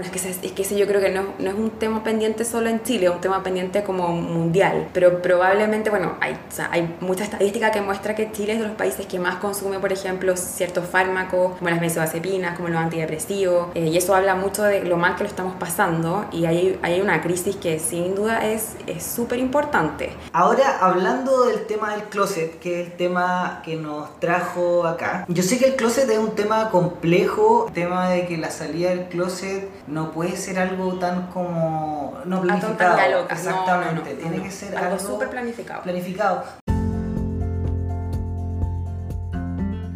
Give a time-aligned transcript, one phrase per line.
[0.00, 2.02] Bueno, es que, ese- es que ese yo creo que no, no es un tema
[2.02, 4.88] pendiente solo en Chile, es un tema pendiente como mundial.
[4.94, 8.66] Pero probablemente, bueno, hay, o sea, hay mucha estadística que muestra que Chile es de
[8.68, 13.68] los países que más consume, por ejemplo, ciertos fármacos, como las benzodiazepinas, como los antidepresivos.
[13.74, 16.24] eh, y eso habla mucho de lo mal que lo estamos pasando.
[16.32, 20.14] Y hay, hay una crisis que sin duda es es súper importante.
[20.32, 25.42] Ahora, hablando del tema del closet, que es el tema que nos trajo acá, yo
[25.42, 29.04] sé que el closet es un tema complejo, el tema de que la salida del
[29.08, 32.96] closet no puede ser algo tan como no planificado.
[32.98, 33.34] a loca.
[33.34, 34.42] No, Exactamente, no, no, tiene no.
[34.44, 35.82] que ser algo algo, súper planificado.
[35.82, 36.44] planificado.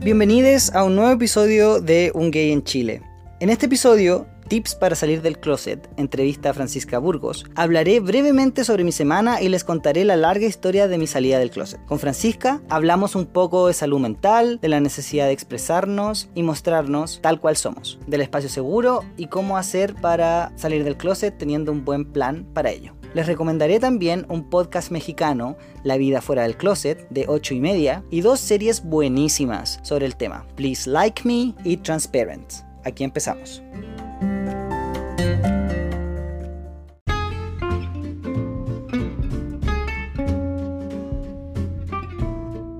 [0.00, 3.02] Bienvenidos a un nuevo episodio de Un Gay en Chile.
[3.40, 8.84] En este episodio, Tips para salir del closet, entrevista a Francisca Burgos, hablaré brevemente sobre
[8.84, 11.82] mi semana y les contaré la larga historia de mi salida del closet.
[11.86, 17.20] Con Francisca hablamos un poco de salud mental, de la necesidad de expresarnos y mostrarnos
[17.22, 21.86] tal cual somos, del espacio seguro y cómo hacer para salir del closet teniendo un
[21.86, 22.92] buen plan para ello.
[23.14, 28.04] Les recomendaré también un podcast mexicano, La vida fuera del closet, de 8 y media,
[28.10, 32.52] y dos series buenísimas sobre el tema, Please Like Me y Transparent.
[32.84, 33.62] Aquí empezamos.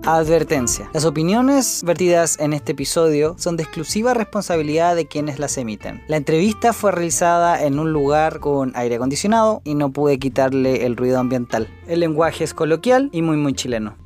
[0.06, 0.90] Advertencia.
[0.92, 6.02] Las opiniones vertidas en este episodio son de exclusiva responsabilidad de quienes las emiten.
[6.08, 10.98] La entrevista fue realizada en un lugar con aire acondicionado y no pude quitarle el
[10.98, 11.68] ruido ambiental.
[11.86, 13.96] El lenguaje es coloquial y muy muy chileno.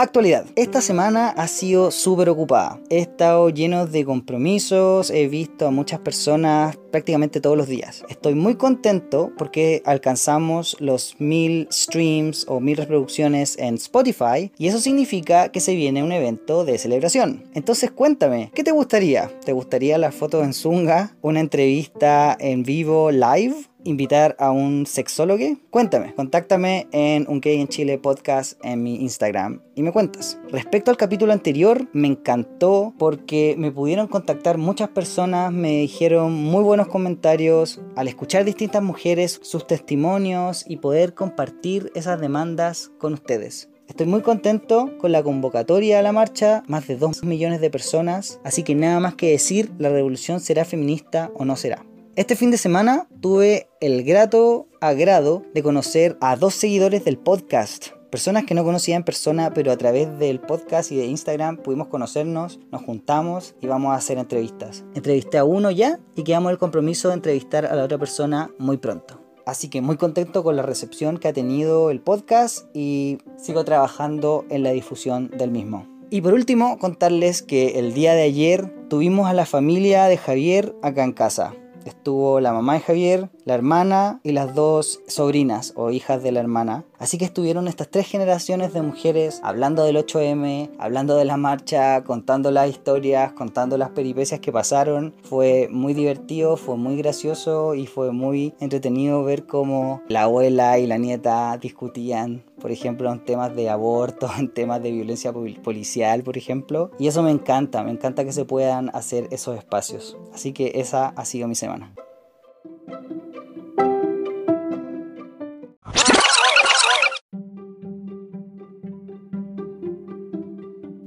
[0.00, 0.46] Actualidad.
[0.56, 2.80] Esta semana ha sido súper ocupada.
[2.88, 8.02] He estado lleno de compromisos, he visto a muchas personas prácticamente todos los días.
[8.08, 14.80] Estoy muy contento porque alcanzamos los mil streams o mil reproducciones en Spotify y eso
[14.80, 17.44] significa que se viene un evento de celebración.
[17.52, 19.30] Entonces cuéntame, ¿qué te gustaría?
[19.44, 21.14] ¿Te gustaría la foto en Zunga?
[21.20, 23.69] ¿Una entrevista en vivo live?
[23.84, 25.44] Invitar a un sexólogo?
[25.70, 30.38] Cuéntame, contáctame en un gay en Chile podcast en mi Instagram y me cuentas.
[30.50, 36.62] Respecto al capítulo anterior, me encantó porque me pudieron contactar muchas personas, me dijeron muy
[36.62, 43.68] buenos comentarios al escuchar distintas mujeres, sus testimonios y poder compartir esas demandas con ustedes.
[43.90, 48.38] Estoy muy contento con la convocatoria a la marcha, más de 2 millones de personas,
[48.44, 51.84] así que nada más que decir, la revolución será feminista o no será.
[52.16, 57.90] Este fin de semana tuve el grato agrado de conocer a dos seguidores del podcast.
[58.10, 61.86] Personas que no conocía en persona, pero a través del podcast y de Instagram pudimos
[61.86, 64.84] conocernos, nos juntamos y vamos a hacer entrevistas.
[64.96, 68.78] Entrevisté a uno ya y quedamos el compromiso de entrevistar a la otra persona muy
[68.78, 69.22] pronto.
[69.46, 74.44] Así que muy contento con la recepción que ha tenido el podcast y sigo trabajando
[74.50, 75.86] en la difusión del mismo.
[76.10, 80.74] Y por último, contarles que el día de ayer tuvimos a la familia de Javier
[80.82, 81.54] acá en casa.
[81.84, 86.38] Estuvo la mamá de Javier, la hermana y las dos sobrinas o hijas de la
[86.38, 86.84] hermana.
[87.00, 92.04] Así que estuvieron estas tres generaciones de mujeres hablando del 8M, hablando de la marcha,
[92.04, 95.14] contando las historias, contando las peripecias que pasaron.
[95.24, 100.86] Fue muy divertido, fue muy gracioso y fue muy entretenido ver cómo la abuela y
[100.86, 106.36] la nieta discutían por ejemplo, en temas de aborto, en temas de violencia policial, por
[106.36, 106.90] ejemplo.
[106.98, 110.18] Y eso me encanta, me encanta que se puedan hacer esos espacios.
[110.34, 111.94] Así que esa ha sido mi semana.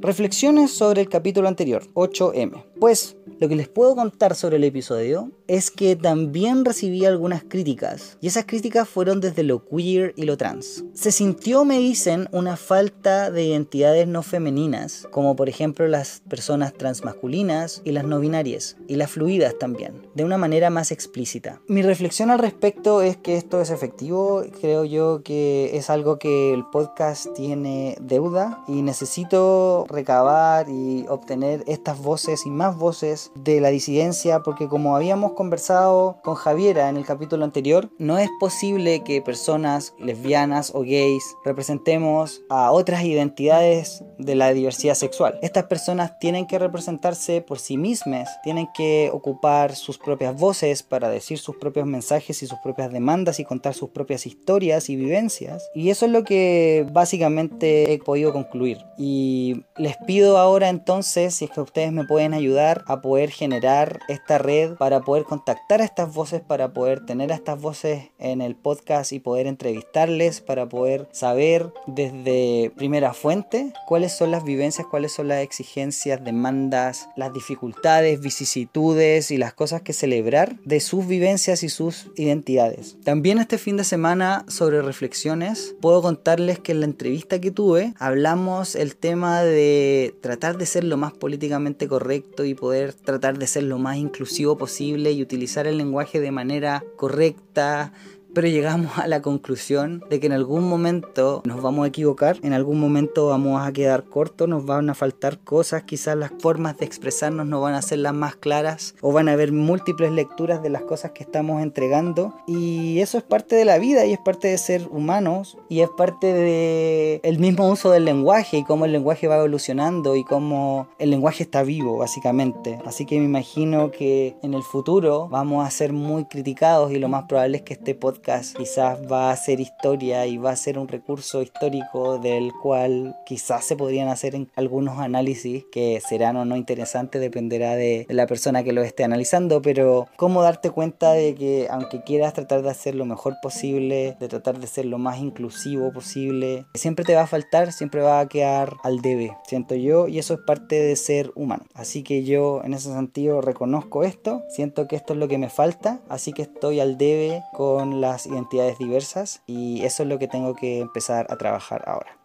[0.03, 2.66] Reflexiones sobre el capítulo anterior, 8M.
[2.78, 8.18] Pues lo que les puedo contar sobre el episodio es que también recibí algunas críticas
[8.19, 10.84] y esas críticas fueron desde lo queer y lo trans.
[10.94, 16.74] Se sintió, me dicen, una falta de identidades no femeninas, como por ejemplo las personas
[16.74, 21.62] transmasculinas y las no binarias y las fluidas también, de una manera más explícita.
[21.68, 26.53] Mi reflexión al respecto es que esto es efectivo, creo yo que es algo que
[26.53, 33.62] el podcast tiene deuda y necesito recabar y obtener estas voces y más voces de
[33.62, 39.04] la disidencia porque como habíamos conversado con Javiera en el capítulo anterior, no es posible
[39.04, 45.40] que personas lesbianas o gays representemos a otras identidades de la diversidad sexual.
[45.42, 51.10] Estas personas tienen que representarse por sí mismas, tienen que ocupar sus propias voces para
[51.10, 55.69] decir sus propios mensajes y sus propias demandas y contar sus propias historias y vivencias.
[55.75, 58.80] Y eso es lo que básicamente he podido concluir.
[58.98, 64.00] Y les pido ahora entonces, si es que ustedes me pueden ayudar a poder generar
[64.07, 68.39] esta red, para poder contactar a estas voces, para poder tener a estas voces en
[68.39, 74.88] el podcast y poder entrevistarles, para poder saber desde primera fuente cuáles son las vivencias,
[74.89, 81.06] cuáles son las exigencias, demandas, las dificultades, vicisitudes y las cosas que celebrar de sus
[81.07, 82.95] vivencias y sus identidades.
[83.03, 87.94] También este fin de semana sobre reflexiones puedo contarles que en la entrevista que tuve
[88.00, 89.73] hablamos el tema de
[90.22, 94.58] tratar de ser lo más políticamente correcto y poder tratar de ser lo más inclusivo
[94.58, 97.94] posible y utilizar el lenguaje de manera correcta,
[98.33, 102.53] pero llegamos a la conclusión de que en algún momento nos vamos a equivocar, en
[102.53, 106.85] algún momento vamos a quedar cortos, nos van a faltar cosas, quizás las formas de
[106.85, 110.69] expresarnos no van a ser las más claras o van a haber múltiples lecturas de
[110.69, 114.47] las cosas que estamos entregando y eso es parte de la vida y es parte
[114.47, 118.91] de ser humanos y es parte de el mismo uso del lenguaje y cómo el
[118.91, 122.80] lenguaje va evolucionando y cómo el lenguaje está vivo básicamente.
[122.85, 127.09] Así que me imagino que en el futuro vamos a ser muy criticados y lo
[127.09, 128.23] más probable es que este podcast
[128.58, 133.66] quizás va a ser historia y va a ser un recurso histórico del cual quizás
[133.66, 138.74] se podrían hacer algunos análisis que serán o no interesantes, dependerá de, la persona que
[138.74, 143.06] lo esté analizando, pero cómo darte cuenta de que aunque quieras tratar de hacer lo
[143.06, 147.72] mejor posible, de tratar de ser lo más inclusivo posible, siempre te va a faltar,
[147.72, 151.66] siempre va a quedar al debe, siento yo, y eso es parte de ser humano.
[151.74, 155.50] Así que yo en ese sentido reconozco esto, siento que esto es lo que me
[155.50, 160.27] falta, así que estoy al debe con la identidades diversas y eso es lo que
[160.27, 162.18] tengo que empezar a trabajar ahora.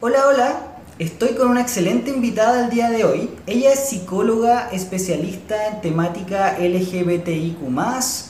[0.00, 0.67] Hola, hola.
[0.98, 3.30] Estoy con una excelente invitada el día de hoy.
[3.46, 7.58] Ella es psicóloga especialista en temática LGBTIQ,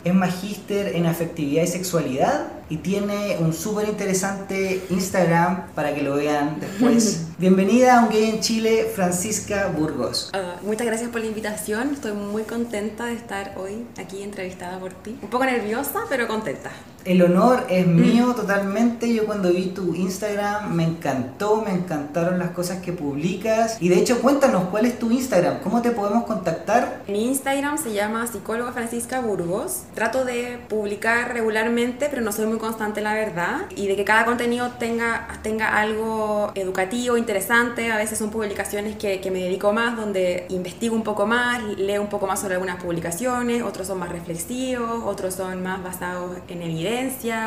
[0.04, 6.16] es magíster en afectividad y sexualidad y tiene un súper interesante Instagram para que lo
[6.16, 7.28] vean después.
[7.38, 10.30] Bienvenida a Un Gay en Chile, Francisca Burgos.
[10.34, 14.92] Ah, muchas gracias por la invitación, estoy muy contenta de estar hoy aquí entrevistada por
[14.92, 15.16] ti.
[15.22, 16.70] Un poco nerviosa, pero contenta.
[17.08, 17.96] El honor es mm.
[17.96, 19.14] mío totalmente.
[19.14, 23.80] Yo cuando vi tu Instagram me encantó, me encantaron las cosas que publicas.
[23.80, 25.60] Y de hecho, cuéntanos, ¿cuál es tu Instagram?
[25.60, 27.04] ¿Cómo te podemos contactar?
[27.08, 29.84] Mi Instagram se llama psicóloga Francisca Burgos.
[29.94, 34.26] Trato de publicar regularmente, pero no soy muy constante, la verdad, y de que cada
[34.26, 37.90] contenido tenga, tenga algo educativo, interesante.
[37.90, 42.02] A veces son publicaciones que, que me dedico más, donde investigo un poco más, leo
[42.02, 46.60] un poco más sobre algunas publicaciones, otros son más reflexivos, otros son más basados en
[46.60, 46.97] evidencia,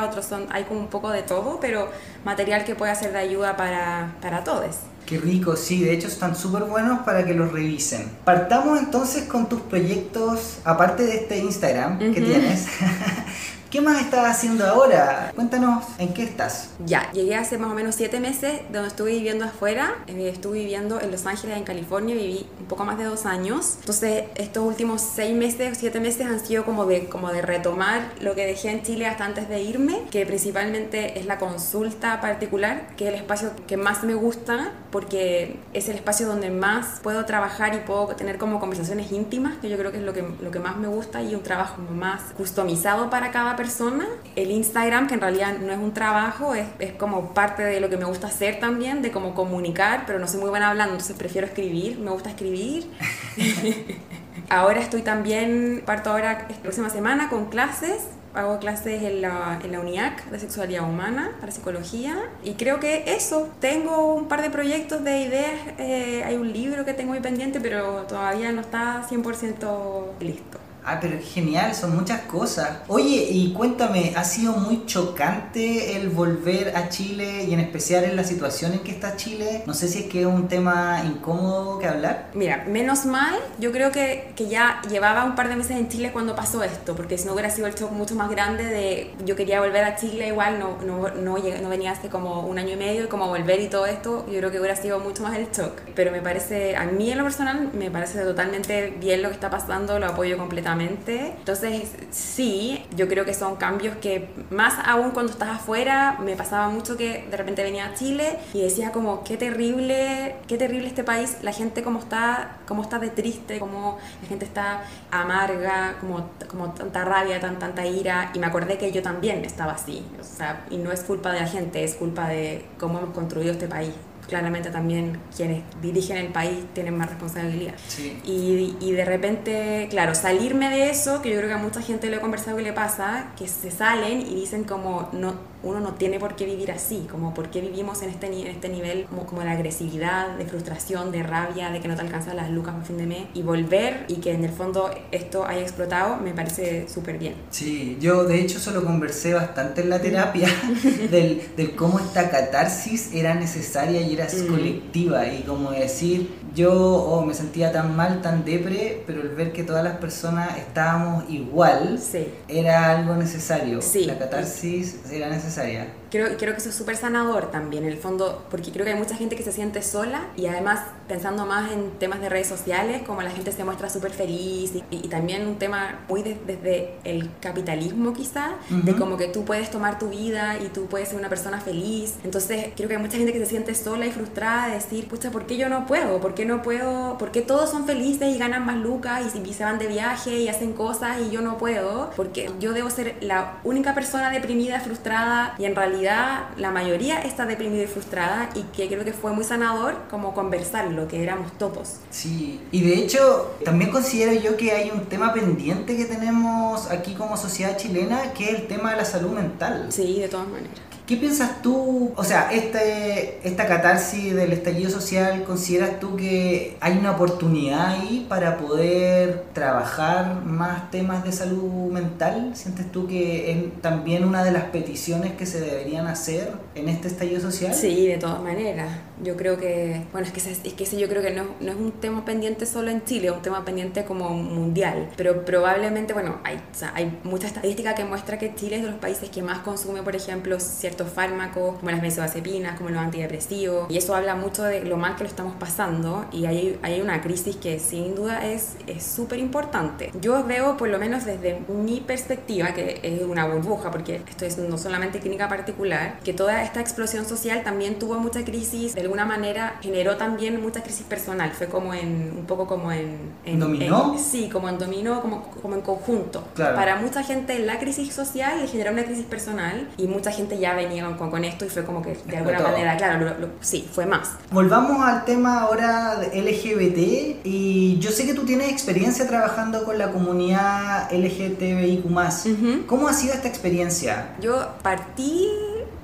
[0.07, 1.89] otros son, hay como un poco de todo, pero
[2.25, 4.77] material que puede ser de ayuda para, para todos.
[5.06, 8.09] Qué rico, sí, de hecho están súper buenos para que los revisen.
[8.24, 12.68] Partamos entonces con tus proyectos, aparte de este Instagram que tienes.
[13.72, 15.32] ¿Qué más estás haciendo ahora?
[15.34, 16.72] Cuéntanos en qué estás.
[16.86, 19.96] Ya, llegué hace más o menos siete meses donde estuve viviendo afuera.
[20.08, 23.78] Eh, estuve viviendo en Los Ángeles, en California, viví un poco más de dos años.
[23.80, 28.36] Entonces, estos últimos seis meses siete meses han sido como de, como de retomar lo
[28.36, 33.08] que dejé en Chile hasta antes de irme, que principalmente es la consulta particular, que
[33.08, 37.74] es el espacio que más me gusta porque es el espacio donde más puedo trabajar
[37.74, 40.60] y puedo tener como conversaciones íntimas, que yo creo que es lo que, lo que
[40.60, 44.08] más me gusta y un trabajo más customizado para cada persona persona.
[44.36, 47.90] El Instagram, que en realidad no es un trabajo, es, es, como parte de lo
[47.90, 51.16] que me gusta hacer también, de cómo comunicar, pero no soy muy buena hablando, entonces
[51.16, 52.90] prefiero escribir, me gusta escribir.
[54.50, 58.02] ahora estoy también, parto ahora la próxima semana con clases
[58.34, 63.03] hago clases en la, en la UNIAC de sexualidad humana para psicología y creo que
[63.08, 67.20] eso, tengo un par de proyectos de ideas, eh, hay un libro que tengo muy
[67.20, 70.50] pendiente pero todavía no está 100% listo.
[70.84, 72.80] Ah, pero es genial, son muchas cosas.
[72.88, 78.16] Oye, y cuéntame, ¿ha sido muy chocante el volver a Chile y en especial en
[78.16, 79.64] la situación en que está Chile?
[79.68, 82.30] No sé si es que es un tema incómodo que hablar.
[82.34, 86.12] Mira, menos mal, yo creo que, que ya llevaba un par de meses en Chile
[86.12, 89.36] cuando pasó esto, porque si no hubiera sido el shock mucho más grande de yo
[89.36, 92.78] quería volver a Chile igual, no, no, no, no venía hace como un año y
[92.78, 95.52] medio y como volver y todo esto, yo creo que hubiera sido mucho más el
[95.52, 95.80] shock.
[95.94, 99.52] Pero me parece, a mí en lo personal, me parece totalmente bien lo que está
[99.52, 105.32] pasando, lo apoyo completamente entonces, sí, yo creo que son cambios que más aún cuando
[105.32, 109.38] estás afuera, me pasaba mucho que de repente venía a Chile y decía como, qué
[109.38, 114.28] terrible, qué terrible este país, la gente como está, como está de triste, como la
[114.28, 119.01] gente está amarga, como, como tanta rabia, tan, tanta ira, y me acordé que yo
[119.01, 122.66] también estaba así, o sea, y no es culpa de la gente, es culpa de
[122.80, 123.94] cómo hemos construido este país
[124.28, 127.74] claramente también quienes dirigen el país tienen más responsabilidad.
[127.88, 128.20] Sí.
[128.25, 132.10] Y, y de repente, claro, salirme de eso, que yo creo que a mucha gente
[132.10, 135.94] le he conversado que le pasa, que se salen y dicen como, no, uno no
[135.94, 139.25] tiene por qué vivir así, como por qué vivimos en este, en este nivel como,
[139.25, 142.84] como de agresividad, de frustración, de rabia, de que no te alcanzan las lucas a
[142.84, 146.88] fin de mes, y volver y que en el fondo esto haya explotado, me parece
[146.89, 147.36] súper bien.
[147.51, 150.48] Sí, yo de hecho eso lo conversé bastante en la terapia,
[151.12, 154.48] del, del cómo esta catarsis era necesaria y era Mm.
[154.48, 159.51] colectiva, y como decir, yo oh, me sentía tan mal, tan depre, pero el ver
[159.51, 162.27] que todas las personas estábamos igual, Sí.
[162.48, 164.06] era algo necesario, Sí.
[164.06, 165.50] la catarsis era necesaria.
[165.51, 166.00] saya.
[166.12, 169.00] Creo, creo que eso es súper sanador también, en el fondo, porque creo que hay
[169.00, 173.01] mucha gente que se siente sola y además pensando más en temas de redes sociales,
[173.06, 176.96] como la gente se muestra súper feliz y, y también un tema muy de- desde
[177.06, 179.00] el capitalismo quizá, de Ujú.
[179.00, 182.15] como que tú puedes tomar tu vida y tú puedes ser una persona feliz.
[182.24, 185.32] Entonces creo que hay mucha gente que se siente sola y frustrada de decir, pucha,
[185.32, 186.20] ¿por qué yo no puedo?
[186.20, 187.18] ¿Por qué no puedo?
[187.18, 190.39] ¿Por qué todos son felices y ganan más lucas y, y se van de viaje
[190.39, 192.10] y hacen cosas y yo no puedo?
[192.18, 197.46] Porque yo debo ser la única persona deprimida, frustrada y en realidad la mayoría está
[197.46, 201.98] deprimida y frustrada y que creo que fue muy sanador como conversarlo, que éramos todos.
[202.10, 207.13] Sí, y de hecho también considero yo que hay un tema pendiente que tenemos aquí
[207.13, 209.88] como sociedad chilena, que es el tema de la salud mental.
[209.89, 210.90] Sí, de todas maneras.
[211.12, 212.13] ¿Qué piensas tú?
[212.15, 218.25] O sea, este, esta catarsis del estallido social, ¿consideras tú que hay una oportunidad ahí
[218.30, 222.53] para poder trabajar más temas de salud mental?
[222.56, 227.10] ¿Sientes tú que es también una de las peticiones que se deberían hacer en este
[227.10, 227.74] estallido social?
[227.74, 228.88] Sí, de todas maneras.
[229.24, 231.72] Yo creo que, bueno, es que, ese- es que ese yo creo que no, no
[231.72, 235.10] es un tema pendiente solo en Chile, es un tema pendiente como mundial.
[235.18, 238.90] Pero probablemente, bueno, hay, o sea, hay mucha estadística que muestra que Chile es de
[238.90, 243.90] los países que más consume, por ejemplo, ciertos fármacos, como las benzodiazepinas, como los antidepresivos.
[243.92, 246.25] Y eso habla mucho de lo mal que lo estamos pasando.
[246.32, 250.12] Y hay, hay una crisis que sin duda es es súper importante.
[250.22, 254.58] Yo veo, por lo menos desde mi perspectiva, que es una burbuja, porque esto es
[254.58, 259.75] no solamente clínica particular, que toda esta explosión social también tuvo mucha crisis, alguna manera
[259.82, 261.51] generó también mucha crisis personal.
[261.51, 263.18] Fue como en, un poco como en...
[263.46, 264.13] en ¿Dominó?
[264.13, 266.46] en- sí, como en dominó, como, como en conjunto.
[266.56, 266.75] Claro.
[266.77, 270.74] Para mucha gente la crisis social le generó una crisis personal y mucha gente ya
[270.75, 273.86] venía con, con esto y fue como que de alguna manera, claro, lo- lo- sí,
[273.91, 274.30] fue más.
[274.51, 279.98] Volvamos al tema ahora de LGBT y yo sé que tú tienes experiencia trabajando con
[279.98, 282.06] la comunidad LGTBIQ+.
[282.06, 282.86] Ujú.
[282.88, 284.36] ¿Cómo ha sido esta experiencia?
[284.39, 285.48] Yo partí,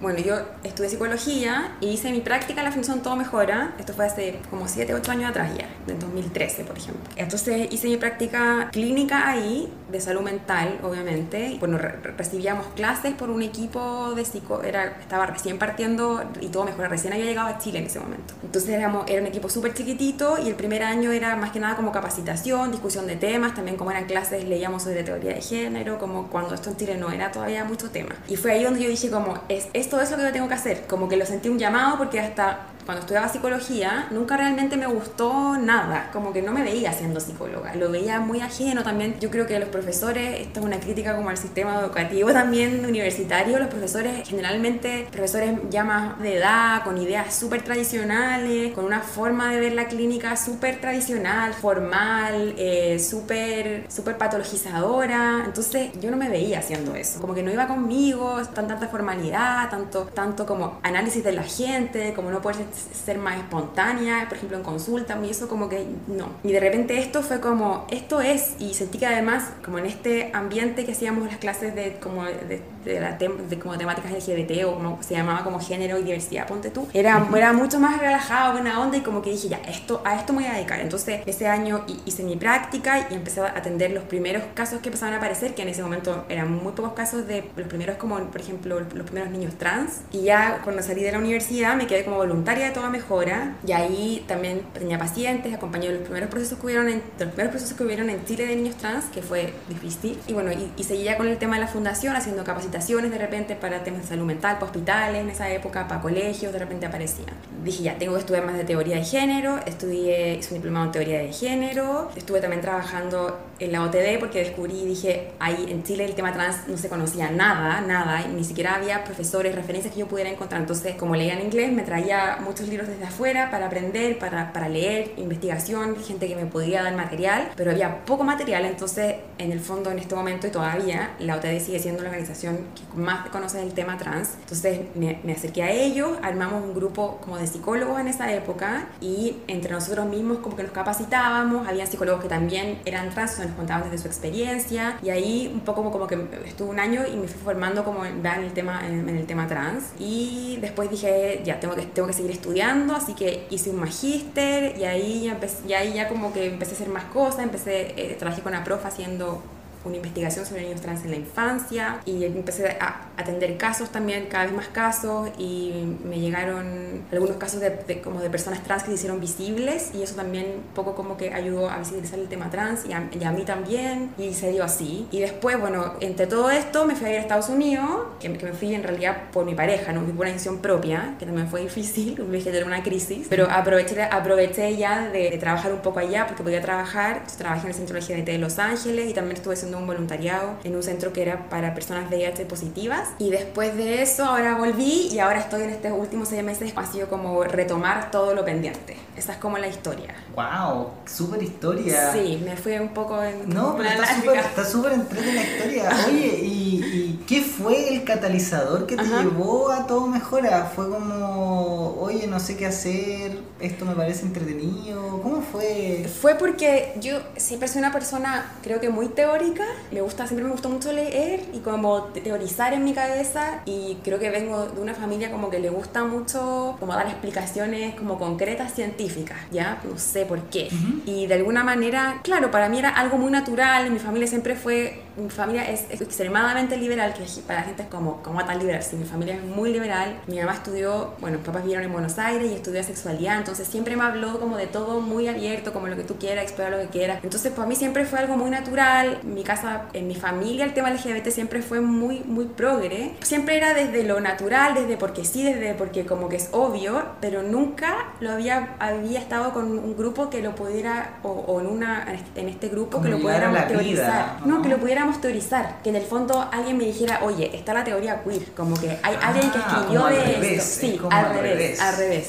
[0.01, 3.73] bueno, yo estudié psicología y hice mi práctica en la Fundación Todo Mejora.
[3.79, 7.03] Esto fue hace como 7, 8 años atrás ya, en 2013, por ejemplo.
[7.15, 11.55] Entonces hice mi práctica clínica ahí, de salud mental, obviamente.
[11.59, 16.47] Bueno, re- re- recibíamos clases por un equipo de psico, era, estaba recién partiendo y
[16.49, 18.33] Todo Mejora, recién había llegado a Chile en ese momento.
[18.43, 21.75] Entonces éramos, era un equipo súper chiquitito y el primer año era más que nada
[21.75, 26.27] como capacitación, discusión de temas, también como eran clases leíamos sobre teoría de género, como
[26.27, 28.15] cuando esto en Chile no era todavía mucho tema.
[28.27, 30.53] Y fue ahí donde yo dije como, es, esto es lo que yo tengo que
[30.53, 34.87] hacer, como que lo sentí un llamado porque hasta cuando estudiaba psicología nunca realmente me
[34.87, 39.19] gustó nada, como que no me veía siendo psicóloga, lo veía muy ajeno también.
[39.19, 43.59] Yo creo que los profesores, esto es una crítica como al sistema educativo también universitario,
[43.59, 49.51] los profesores generalmente, profesores ya más de edad, con ideas súper tradicionales, con una forma
[49.51, 56.29] de ver la clínica súper tradicional, formal, eh, súper súper patologizadora, entonces yo no me
[56.29, 61.21] veía haciendo eso, como que no iba conmigo, tan tanta formalidad, tanto, tanto como análisis
[61.21, 65.47] de la gente, como no poder ser más espontánea, por ejemplo en consulta, y eso
[65.47, 66.29] como que no.
[66.43, 70.31] Y de repente esto fue como, esto es, y sentí que además, como en este
[70.33, 74.65] ambiente que hacíamos las clases de como de, de la tem- de como temáticas LGBT
[74.65, 78.53] o como se llamaba como género y diversidad, ponte tú, era, era mucho más relajado,
[78.53, 80.79] buena onda y como que dije, ya, esto, a esto me voy a dedicar.
[80.79, 84.89] Entonces ese año hi- hice mi práctica y empecé a atender los primeros casos que
[84.89, 88.17] empezaban a aparecer, que en ese momento eran muy pocos casos de los primeros como,
[88.19, 90.01] por ejemplo, los primeros niños trans.
[90.11, 93.71] Y ya cuando salí de la universidad me quedé como voluntaria de toda mejora y
[93.71, 97.83] ahí también tenía pacientes, acompañé los primeros procesos que hubieron en, los primeros procesos que
[97.83, 100.19] hubieron en Chile de niños trans, que fue difícil.
[100.27, 103.55] Y bueno, y, y seguía con el tema de la fundación, haciendo capacitaciones de repente
[103.55, 107.29] para temas de salud mental, para hospitales en esa época, para colegios, de repente aparecían.
[107.63, 110.91] Dije, ya, tengo que estudiar más de teoría de género, estudié, hice un diplomado en
[110.91, 116.05] teoría de género, estuve también trabajando en la OTD porque descubrí, dije, ahí en Chile
[116.05, 120.07] el tema trans no se conocía nada, nada, ni siquiera había profesores, referencias que yo
[120.07, 120.61] pudiera encontrar.
[120.61, 124.69] Entonces, como leía en inglés, me traía muchos libros desde afuera para aprender, para, para
[124.69, 129.59] leer, investigación, gente que me podía dar material, pero había poco material, entonces, en el
[129.59, 133.61] fondo, en este momento y todavía, la OTD sigue siendo la organización que más conoce
[133.61, 134.35] el tema trans.
[134.41, 138.87] Entonces, me, me acerqué a ellos, armamos un grupo como de psicólogos en esa época
[139.01, 143.55] y entre nosotros mismos como que nos capacitábamos, había psicólogos que también eran trans, nos
[143.55, 147.27] contaban desde su experiencia y ahí un poco como, que estuve un año y me
[147.27, 149.91] fui formando como en, en el tema en, el tema trans.
[149.99, 154.77] Y después dije ya tengo que tengo que seguir estudiando así que hice un magíster
[154.77, 157.93] y ahí ya empecé, y ahí ya como que empecé a hacer más cosas empecé
[157.97, 159.41] eh, trabajé con la prof haciendo
[159.85, 164.45] una investigación sobre niños trans en la infancia y empecé a atender casos también, cada
[164.45, 168.95] vez más casos y me llegaron algunos casos de, como de personas trans que se
[168.95, 172.85] hicieron visibles y eso también un poco como que ayudó a visibilizar el tema trans
[172.85, 175.07] y a, y a, mí también y se dio así.
[175.11, 178.45] Y después, bueno, entre todo esto me fui a ir a Estados Unidos, que, que
[178.45, 181.47] me fui en realidad por mi pareja, no fui por una decisión propia, que también
[181.47, 185.99] fue difícil, me dije una crisis, pero aproveché, aproveché ya de, de, trabajar un poco
[185.99, 189.53] allá porque podía trabajar, trabajé en el Centro LGBT de Los Ángeles y también estuve
[189.53, 194.01] haciendo un voluntariado en un centro que era para personas VIH positivas y después de
[194.01, 198.11] eso ahora volví y ahora estoy en estos últimos seis meses ha sido como retomar
[198.11, 198.97] todo lo pendiente.
[199.15, 200.15] Esa es como la historia.
[200.35, 200.89] ¡Wow!
[201.05, 202.13] ¡Súper historia!
[202.13, 203.49] Sí, me fui un poco en...
[203.49, 205.89] No, pero está súper entretenida la historia.
[206.07, 209.23] Oye, ¿y, ¿y, qué fue el catalizador que te Ajá.
[209.23, 210.71] llevó a todo mejora?
[210.75, 215.21] ¿Fue como, oye, no sé qué hacer, esto me parece entretenido?
[215.21, 216.07] ¿Cómo fue?
[216.21, 219.56] Fue porque yo siempre soy una persona, creo que muy teórica.
[219.91, 224.19] Me gusta, siempre me gustó mucho leer y como teorizar en mi cabeza y creo
[224.19, 228.73] que vengo de una familia como que le gusta mucho como dar explicaciones como concretas
[228.73, 229.81] científicas, ¿ya?
[229.89, 230.69] No sé por qué.
[230.71, 231.01] Uh -huh.
[231.05, 235.01] Y de alguna manera, claro, para mí era algo muy natural, mi familia siempre fue,
[235.17, 238.83] mi familia es, es extremadamente liberal, que para la gente es como, como tan liberal,
[238.83, 242.17] sí, mi familia es muy liberal, mi mamá estudió, bueno, mis papás vivieron en Buenos
[242.19, 245.95] Aires y estudió sexualidad, entonces siempre me habló como de todo muy abierto, como lo
[245.95, 247.19] que tú quieras, explorar lo que quieras.
[247.23, 250.89] Entonces para mí siempre fue algo muy natural, mi casa, en mi familia el tema
[250.91, 255.73] LGBT siempre fue muy, muy progre, siempre era desde lo natural, desde porque sí, desde
[255.73, 260.41] porque como que es obvio, pero nunca lo había, había estado con un grupo que
[260.41, 262.05] lo pudiera, o, o en, una,
[262.35, 263.85] en este grupo Como que lo pudiéramos teorizar.
[263.95, 264.57] vida, ¿no?
[264.57, 264.61] ¿no?
[264.61, 265.81] que lo pudiéramos teorizar.
[265.83, 269.17] Que en el fondo alguien me dijera, oye, está la teoría queer, como que hay
[269.21, 270.79] alguien que Ah, escribió de esto.
[270.81, 271.79] Sí, al al revés.
[271.81, 272.27] al revés.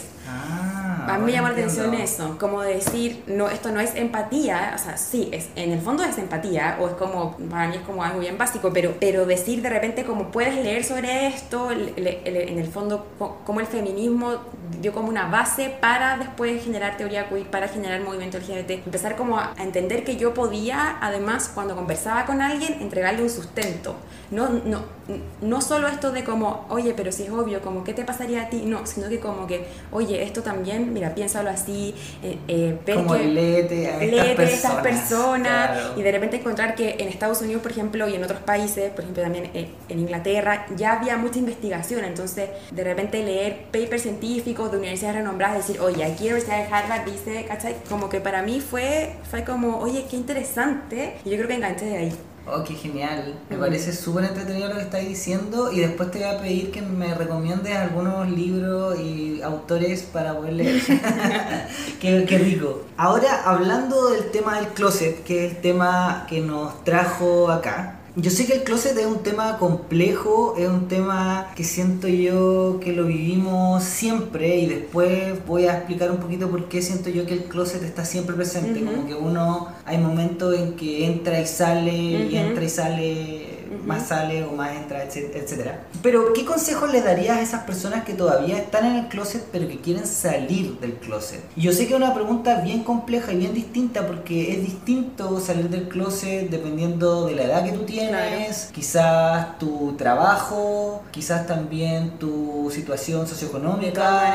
[1.14, 4.78] A mí me llamó la atención eso, como decir, no, esto no es empatía, o
[4.78, 8.02] sea, sí, es, en el fondo es empatía, o es como, para mí es como
[8.04, 12.22] algo bien básico, pero, pero decir de repente como puedes leer sobre esto, le-
[12.52, 14.36] en el fondo, co- como el feminismo
[14.80, 19.38] dio como una base para después generar teoría queer, para generar movimiento LGBT, empezar como
[19.38, 23.96] a, a entender que yo podía, además, cuando conversaba con alguien, entregarle un sustento,
[24.30, 24.97] no, no,
[25.40, 28.50] no solo esto de como, oye, pero si es obvio, como, ¿qué te pasaría a
[28.50, 28.62] ti?
[28.64, 33.14] No, sino que como que, oye, esto también, mira, piénsalo así, eh, eh, ver Como
[33.14, 34.52] que léete a estas léete personas.
[34.54, 35.94] estas personas claro.
[35.96, 39.00] y de repente encontrar que en Estados Unidos, por ejemplo, y en otros países, por
[39.00, 44.70] ejemplo también en, en Inglaterra, ya había mucha investigación, entonces de repente leer papers científicos
[44.70, 47.76] de universidades renombradas, decir, oye, aquí la Universidad de Harvard dice, ¿cachai?
[47.88, 51.86] Como que para mí fue, fue como, oye, qué interesante, y yo creo que enganché
[51.86, 52.12] de ahí.
[52.50, 53.34] Oh, qué genial.
[53.50, 53.60] Me Mm.
[53.60, 57.14] parece súper entretenido lo que estáis diciendo y después te voy a pedir que me
[57.14, 60.80] recomiendes algunos libros y autores para poder leer.
[62.00, 62.82] qué, qué rico.
[62.96, 67.97] Ahora, hablando del tema del closet, que es el tema que nos trajo acá.
[68.20, 72.80] Yo sé que el closet es un tema complejo, es un tema que siento yo
[72.80, 77.26] que lo vivimos siempre y después voy a explicar un poquito por qué siento yo
[77.26, 81.46] que el closet está siempre presente, como que uno hay momentos en que entra y
[81.46, 85.82] sale y entra y sale, Más sale o más entra, etc- etcétera.
[86.02, 89.68] Pero ¿qué consejos le darías a esas personas que todavía están en el closet pero
[89.68, 91.40] que quieren salir del closet?
[91.56, 95.68] Yo sé que es una pregunta bien compleja y bien distinta porque es distinto salir
[95.68, 102.70] del closet dependiendo de la edad que tú tienes, quizás tu trabajo, quizás también tu
[102.72, 104.34] situación socioeconómica.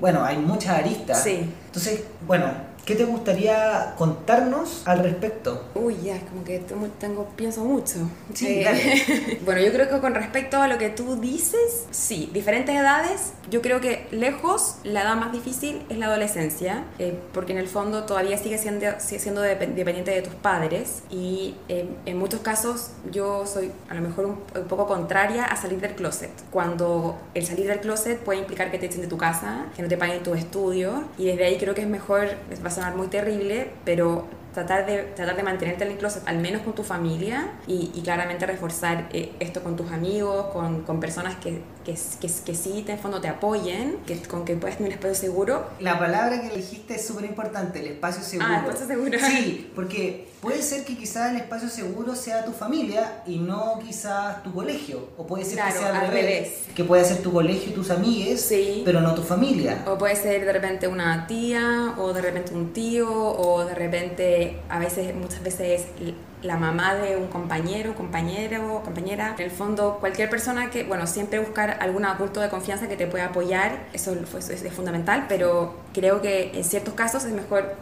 [0.00, 1.22] Bueno, hay muchas aristas.
[1.22, 1.50] Sí.
[1.66, 2.46] Entonces, bueno,
[2.86, 5.64] ¿qué te gustaría contarnos al respecto?
[5.74, 8.08] Uy, ya, como que tengo, pienso mucho.
[8.32, 9.38] Sí, Eh, dale.
[9.44, 13.60] bueno, yo creo que con respecto a lo que tú dices, sí, diferentes edades, yo
[13.60, 18.04] creo que lejos la edad más difícil es la adolescencia, eh, porque en el fondo
[18.04, 22.90] todavía sigue siendo, sigue siendo depen- dependiente de tus padres y eh, en muchos casos
[23.10, 27.44] yo soy a lo mejor un, un poco contraria a salir del closet, cuando el
[27.44, 30.22] salir del closet puede implicar que te echen de tu casa, que no te paguen
[30.22, 32.28] tus estudios y desde ahí creo que es mejor,
[32.64, 36.62] a sonar muy terrible, pero tratar de, tratar de mantenerte en el closet, al menos
[36.62, 41.36] con tu familia, y, y claramente reforzar eh, esto con tus amigos, con, con personas
[41.36, 44.94] que, que, que, que sí, en fondo, te apoyen, que, con que puedas tener un
[44.94, 45.66] espacio seguro.
[45.80, 48.48] La palabra que elegiste es súper importante, el espacio seguro.
[48.50, 49.18] Ah, espacio seguro.
[49.18, 54.42] Sí, porque puede ser que quizás el espacio seguro sea tu familia y no quizás
[54.44, 55.08] tu colegio.
[55.16, 56.52] O puede ser Claro, que sea al, al revés, revés.
[56.74, 58.82] Que puede ser tu colegio y tus amigues, Sí.
[58.84, 59.82] pero no tu familia.
[59.88, 64.60] O puede ser de repente una tía, o de repente un tío, o de repente,
[64.68, 69.34] a veces, muchas veces es la mamá de un compañero, compañero, compañera.
[69.36, 73.08] En el fondo, cualquier persona que, bueno, siempre buscar algún adulto de confianza que te
[73.08, 77.74] pueda apoyar, eso es, es fundamental, pero creo que en ciertos casos es mejor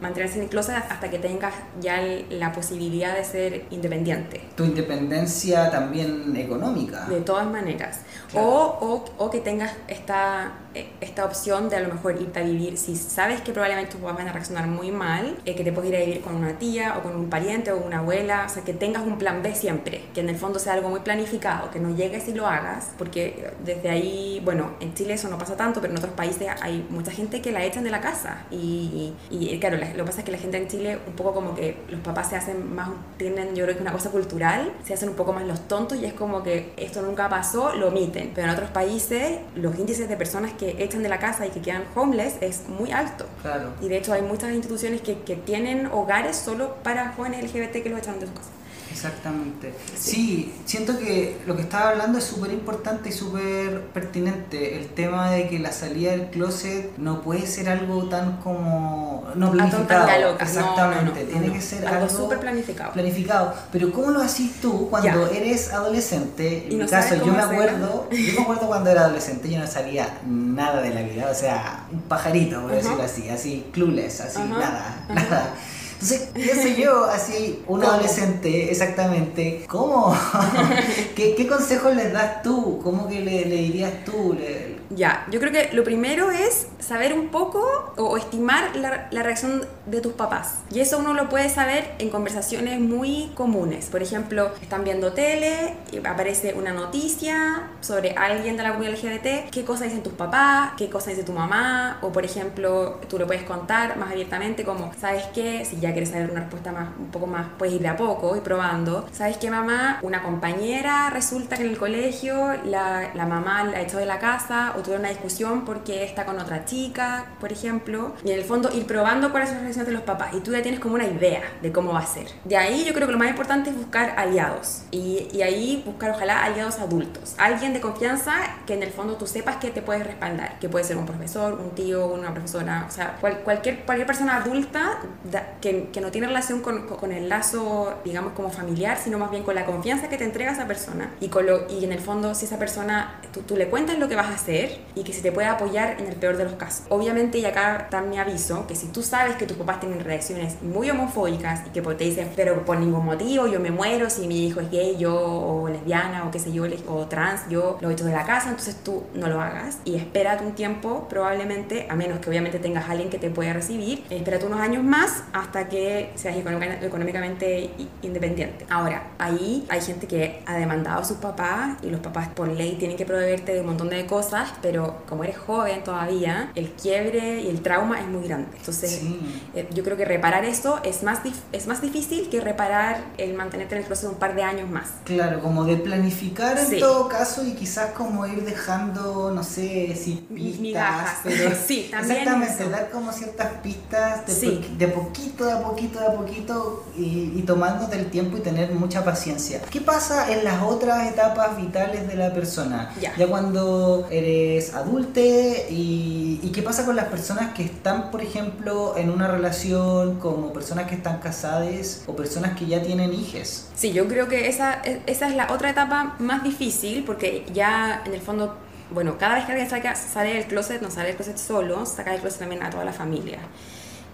[0.00, 4.40] mantenerse en el closet hasta que tengas ya la posibilidad de ser independiente.
[4.56, 7.06] Tu independencia también económica.
[7.06, 8.00] De todas maneras.
[8.30, 8.46] Claro.
[8.46, 12.42] O, o, o que tengas esta, eh, esta opción de a lo mejor irte a
[12.42, 15.72] vivir, si sabes que probablemente tus papás van a reaccionar muy mal, eh, que te
[15.72, 18.48] puedes ir a vivir con una tía o con un pariente o una abuela, o
[18.48, 21.70] sea, que tengas un plan B siempre, que en el fondo sea algo muy planificado,
[21.70, 25.56] que no llegues y lo hagas, porque desde ahí, bueno, en Chile eso no pasa
[25.56, 28.44] tanto, pero en otros países hay mucha gente que la echan de la casa.
[28.50, 31.32] Y, y, claro, la- lo que pasa es que la gente en Chile, un poco
[31.32, 34.94] como que los papás se hacen más, tienen yo creo que una cosa cultural, se
[34.94, 38.32] hacen un poco más los tontos y es como que esto nunca pasó, lo omiten.
[38.34, 41.60] Pero en otros países los índices de personas que echan de la casa y que
[41.60, 43.26] quedan homeless es muy alto.
[43.42, 43.70] Claro.
[43.80, 47.90] Y de hecho hay muchas instituciones que, que tienen hogares solo para jóvenes LGBT que
[47.90, 48.48] los echan de su casa.
[48.92, 49.72] Exactamente.
[49.98, 54.76] Sí, siento que lo que estaba hablando es súper importante y súper pertinente.
[54.78, 59.24] El tema de que la salida del closet no puede ser algo tan como...
[59.34, 60.20] No planificado.
[60.32, 60.54] locas.
[60.54, 61.04] No, Exactamente.
[61.24, 62.92] no, no, Tiene que ser algo algo, súper planificado.
[62.92, 63.54] planificado.
[63.72, 65.36] Pero ¿cómo lo haces tú cuando Ya.
[65.38, 66.66] eres adolescente?
[66.70, 70.18] En mi caso, yo me acuerdo, yo me acuerdo cuando era adolescente, yo no sabía
[70.26, 75.04] nada de la vida, o sea, un pajarito, por decirlo así, así, clueless, así, nada,
[75.08, 75.54] nada.
[76.00, 77.92] Entonces, qué sé yo, así, un ¿Cómo?
[77.92, 80.16] adolescente, exactamente, ¿cómo?
[81.14, 82.80] ¿Qué, qué consejos les das tú?
[82.82, 84.32] ¿Cómo que le, le dirías tú?
[84.34, 89.08] Le- Ya, yo creo que lo primero es saber un poco o, o estimar la,
[89.10, 90.58] la reacción de tus papás.
[90.70, 93.86] Y eso uno lo puede saber en conversaciones muy comunes.
[93.86, 99.64] Por ejemplo, están viendo tele, aparece una noticia sobre alguien de la comunidad LGBT, qué
[99.64, 103.44] cosa dicen tus papás, qué cosa dice tu mamá, o por ejemplo, tú lo puedes
[103.44, 105.64] contar más abiertamente como, ¿sabes qué?
[105.64, 108.36] Si ya quieres saber una respuesta más, un poco más, puedes ir de a poco
[108.36, 109.08] y probando.
[109.12, 109.98] ¿Sabes qué, mamá?
[110.02, 114.72] Una compañera resulta que en el colegio la, la mamá la echó de la casa
[114.80, 118.14] o tuvieron una discusión porque está con otra chica, por ejemplo.
[118.24, 120.34] Y en el fondo ir probando cuáles son las reacciones de los papás.
[120.34, 122.26] Y tú ya tienes como una idea de cómo va a ser.
[122.44, 124.82] De ahí yo creo que lo más importante es buscar aliados.
[124.90, 127.34] Y, y ahí buscar ojalá aliados adultos.
[127.38, 128.34] Alguien de confianza
[128.66, 130.58] que en el fondo tú sepas que te puedes respaldar.
[130.58, 132.86] Que puede ser un profesor, un tío, una profesora.
[132.88, 137.10] O sea, cual- cualquier, cualquier persona adulta da- que, que no tiene relación con, con-
[137.10, 140.66] el lazo, digamos, como familiar, sino más bien con la confianza que te entrega esa
[140.68, 141.10] persona.
[141.20, 144.08] Y, con lo, y en el fondo, si esa persona, tú, tú le cuentas lo
[144.08, 146.54] que vas a hacer y que se te puede apoyar en el peor de los
[146.54, 146.86] casos.
[146.88, 150.90] Obviamente, y acá mi aviso, que si tú sabes que tus papás tienen reacciones muy
[150.90, 154.46] homofóbicas y que pues te dicen, pero por ningún motivo yo me muero si mi
[154.46, 158.04] hijo es gay, yo, o lesbiana, o qué sé yo, o trans, yo lo echo
[158.04, 162.18] de la casa, entonces tú no lo hagas y espérate un tiempo, probablemente, a menos
[162.20, 166.36] que obviamente tengas alguien que te pueda recibir, espérate unos años más hasta que seas
[166.36, 167.70] económica- económicamente
[168.02, 168.66] independiente.
[168.70, 172.76] Ahora, ahí hay gente que ha demandado a sus papás y los papás por ley
[172.78, 177.40] tienen que proveerte de un montón de cosas, pero como eres joven todavía, el quiebre
[177.42, 178.48] y el trauma es muy grande.
[178.56, 179.20] Entonces, Sí.
[179.54, 181.20] eh, yo creo que reparar eso es más,
[181.52, 184.88] es más difícil que reparar el mantenerte en el proceso un par de años más.
[185.04, 186.78] Claro, como de planificar en Sí.
[186.80, 191.18] todo caso y quizás como ir dejando, no sé, si pistas, migajas.
[191.24, 192.70] pero Sí, también exactamente, eso.
[192.70, 194.50] dar como ciertas pistas de, Sí.
[194.68, 199.04] po- de poquito, a poquito, a poquito y, y tomándote el tiempo y tener mucha
[199.04, 199.60] paciencia.
[199.70, 202.92] ¿Qué pasa en las otras etapas vitales de la persona?
[203.00, 203.14] Ya.
[203.30, 209.10] cuando eres adulte y, y qué pasa con las personas que están, por ejemplo, en
[209.10, 213.68] una relación como personas que están casadas o personas que ya tienen hijos.
[213.74, 218.02] Sí, yo creo que esa, e- esa es la otra etapa más difícil porque ya
[218.04, 218.56] en el fondo,
[218.90, 222.12] bueno, cada vez que alguien saca- sale del closet, no sale del closet solo, saca
[222.12, 223.38] del closet también a toda la familia.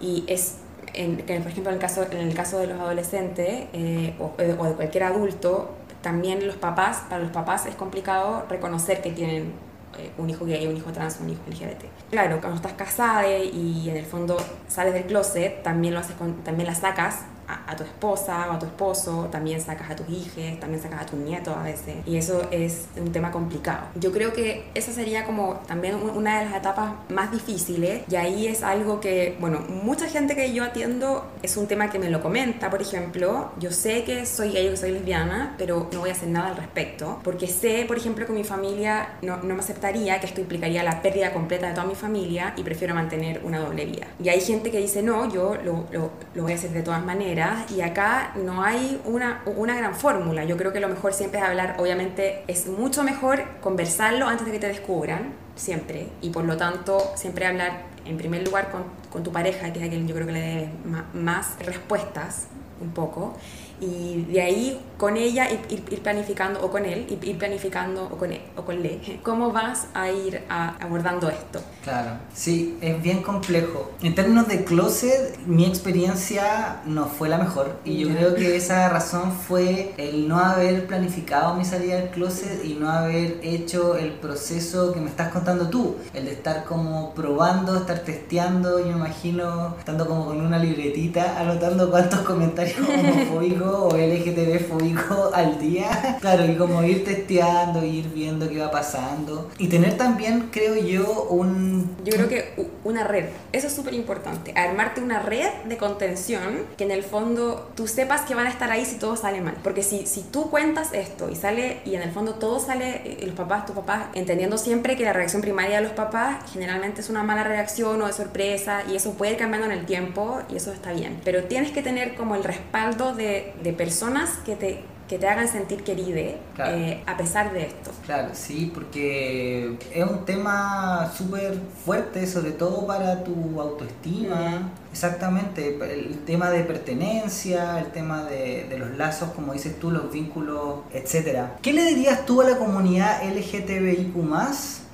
[0.01, 0.57] Y es,
[0.95, 4.33] en, que, por ejemplo, en el caso, en el caso de los adolescentes eh, o,
[4.37, 5.71] o de cualquier adulto,
[6.03, 9.53] también los papás, para los papás es complicado reconocer que tienen
[9.99, 11.85] eh, un hijo gay, un hijo trans, un hijo LGBT.
[12.11, 14.37] Claro, cuando estás casada y en el fondo
[14.69, 18.59] sales del closet, también lo haces con, también la sacas a, tu esposa o a
[18.59, 21.97] tu esposo, también sacas a tus hijos, también sacas a tus nietos a veces.
[22.07, 23.87] Y eso es un tema complicado.
[23.95, 28.47] Yo creo que esa sería como también una de las etapas más difíciles y ahí
[28.47, 32.21] es algo que, bueno, mucha gente que yo atiendo es un tema que me lo
[32.21, 36.11] comenta, por ejemplo, yo sé que soy gay o que soy lesbiana, pero no voy
[36.11, 39.61] a hacer nada al respecto, porque sé, por ejemplo, que mi familia no, no me
[39.61, 43.59] aceptaría, que esto implicaría la pérdida completa de toda mi familia y prefiero mantener una
[43.59, 44.07] doble vida.
[44.23, 47.05] Y hay gente que dice, no, yo lo, lo, lo voy a hacer de todas
[47.05, 47.36] maneras
[47.75, 50.45] y acá no hay una, una gran fórmula.
[50.45, 54.53] Yo creo que lo mejor siempre es hablar, obviamente es mucho mejor conversarlo antes de
[54.53, 59.23] que te descubran, siempre, y por lo tanto siempre hablar en primer lugar con, con
[59.23, 60.71] tu pareja, que es a quien yo creo que le debes
[61.13, 62.47] más respuestas
[62.81, 63.37] un poco
[63.81, 65.61] y de ahí con ella ir,
[65.91, 69.89] ir, planificando o con él ir planificando o con él o con le cómo vas
[69.93, 73.91] a ir abordando esto claro sí es bien complejo.
[74.03, 78.89] En términos de closet mi experiencia no fue la mejor y yo creo que esa
[78.89, 84.13] razón fue el no haber planificado mi salida del closet y no haber hecho el
[84.13, 88.93] proceso que me estás contando tú el de estar como probando estar testeando yo me
[88.93, 96.19] imagino estando como con una libretita anotando cuántos comentarios homofóbicos o LGTB fóbico al día.
[96.21, 99.51] Claro, y como ir testeando, ir viendo qué va pasando.
[99.59, 101.97] Y tener también, creo yo, un...
[102.05, 104.53] Yo creo que una red, eso es súper importante.
[104.57, 108.71] Armarte una red de contención que en el fondo tú sepas que van a estar
[108.71, 109.57] ahí si todo sale mal.
[109.63, 113.25] Porque si, si tú cuentas esto y sale, y en el fondo todo sale, y
[113.25, 117.01] eh, los papás, tus papás, entendiendo siempre que la reacción primaria de los papás generalmente
[117.01, 120.41] es una mala reacción o de sorpresa y eso puede ir cambiando en el tiempo
[120.51, 121.21] y eso está bien.
[121.25, 125.49] Pero tienes que tener como el respaldo de, de personas que te, que te hagan
[125.49, 126.21] sentir querida
[126.59, 127.91] eh, a pesar de esto.
[128.05, 134.73] Claro, sí, porque es un tema súper fuerte, sobre todo para tu autoestima.
[134.91, 140.11] Exactamente, el tema de pertenencia, el tema de, de, los lazos, como dices tú, los
[140.11, 141.51] vínculos, etc.
[141.61, 144.17] ¿Qué le dirías tú a la comunidad LGTBIQ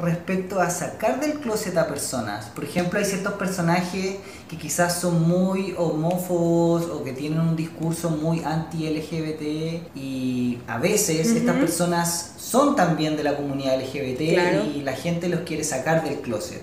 [0.01, 2.47] respecto a sacar del closet a personas?
[2.47, 4.17] Por ejemplo, hay ciertos personajes
[4.53, 11.27] que quizás son muy homófobos o que tienen un discurso muy anti-LGBT y a veces
[11.29, 14.21] estas personas son también de la comunidad LGBT
[14.77, 16.61] y la gente los quiere sacar del closet.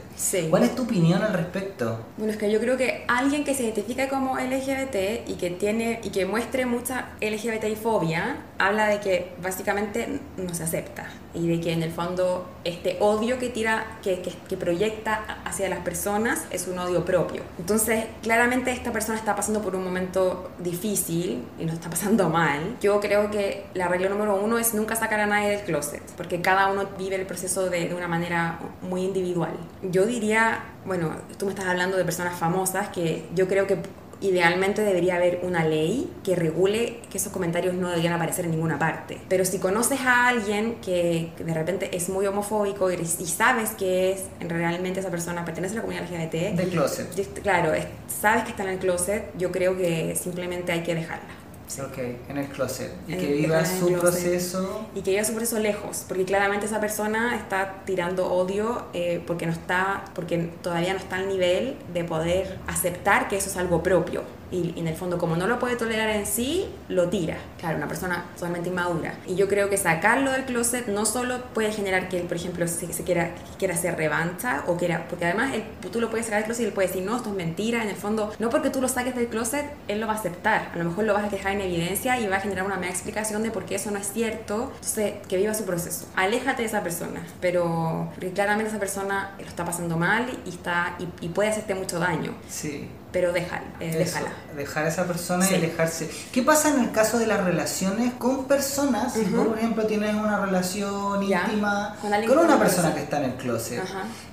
[0.52, 1.99] ¿Cuál es tu opinión al respecto?
[2.15, 5.99] Bueno, es que yo creo que alguien que se identifica como LGBT y que tiene
[6.04, 11.60] y que muestre mucha LGBT fobia habla de que básicamente no se acepta y de
[11.60, 16.43] que en el fondo este odio que tira que, que, que proyecta hacia las personas
[16.52, 17.41] es un odio propio.
[17.58, 22.78] Entonces, claramente esta persona está pasando por un momento difícil y no está pasando mal.
[22.80, 25.79] Yo creo que la regla número uno es nunca sacar a nadie del closet
[26.18, 29.54] porque cada uno vive el proceso de, de una manera muy individual.
[29.84, 33.82] Yo diría, bueno, tú me estás hablando de personas famosas que yo creo que
[34.22, 38.78] idealmente debería haber una ley que regule que esos comentarios no deberían aparecer en ninguna
[38.78, 39.18] parte.
[39.30, 44.24] Pero si conoces a alguien que, de repente es muy homofóbico y, sabes que es
[44.39, 47.42] realmente esa persona pertenece a la comunidad LGBT, del closet.
[47.42, 47.72] Claro,
[48.08, 51.38] sabes que está en el closet, yo creo que simplemente hay que dejarla.
[51.77, 51.97] Ok,
[52.29, 52.91] en el closet.
[53.08, 54.88] Y que viva su proceso.
[54.95, 59.45] Y que viva su proceso lejos, porque claramente esa persona está tirando odio eh, porque,
[59.45, 63.84] no está, porque todavía no está al nivel de poder aceptar que eso es algo
[63.84, 67.38] propio y, en el fondo como no lo puede tolerar en sí, lo tira.
[67.59, 69.15] Claro, una persona totalmente inmadura.
[69.27, 72.67] Y yo creo que sacarlo del closet no solo puede generar que él, por ejemplo,
[72.67, 76.39] se, se quiera, quiera hacer revancha o quiera, porque además él, tú lo puedes sacar
[76.39, 78.69] del closet y él puede decir, no, esto es mentira, en el fondo, no porque
[78.69, 80.71] tú lo saques del closet, él lo va a aceptar.
[80.73, 82.91] A lo mejor lo vas a dejar en evidencia y va a generar una mega
[82.91, 84.71] explicación de por qué eso no es cierto.
[84.75, 86.07] Entonces, que viva su proceso.
[86.15, 91.25] Aléjate de esa persona, pero claramente esa persona lo está pasando mal y, está, y,
[91.25, 92.33] y puede hacerte mucho daño.
[92.47, 94.32] Sí pero déjala, eh, déjala.
[94.56, 96.10] Dejar a esa persona y alejarse.
[96.32, 99.13] ¿Qué pasa en el caso de las relaciones con personas?
[99.13, 103.82] Si por ejemplo, tienes una relación íntima con, una persona que está en el closet,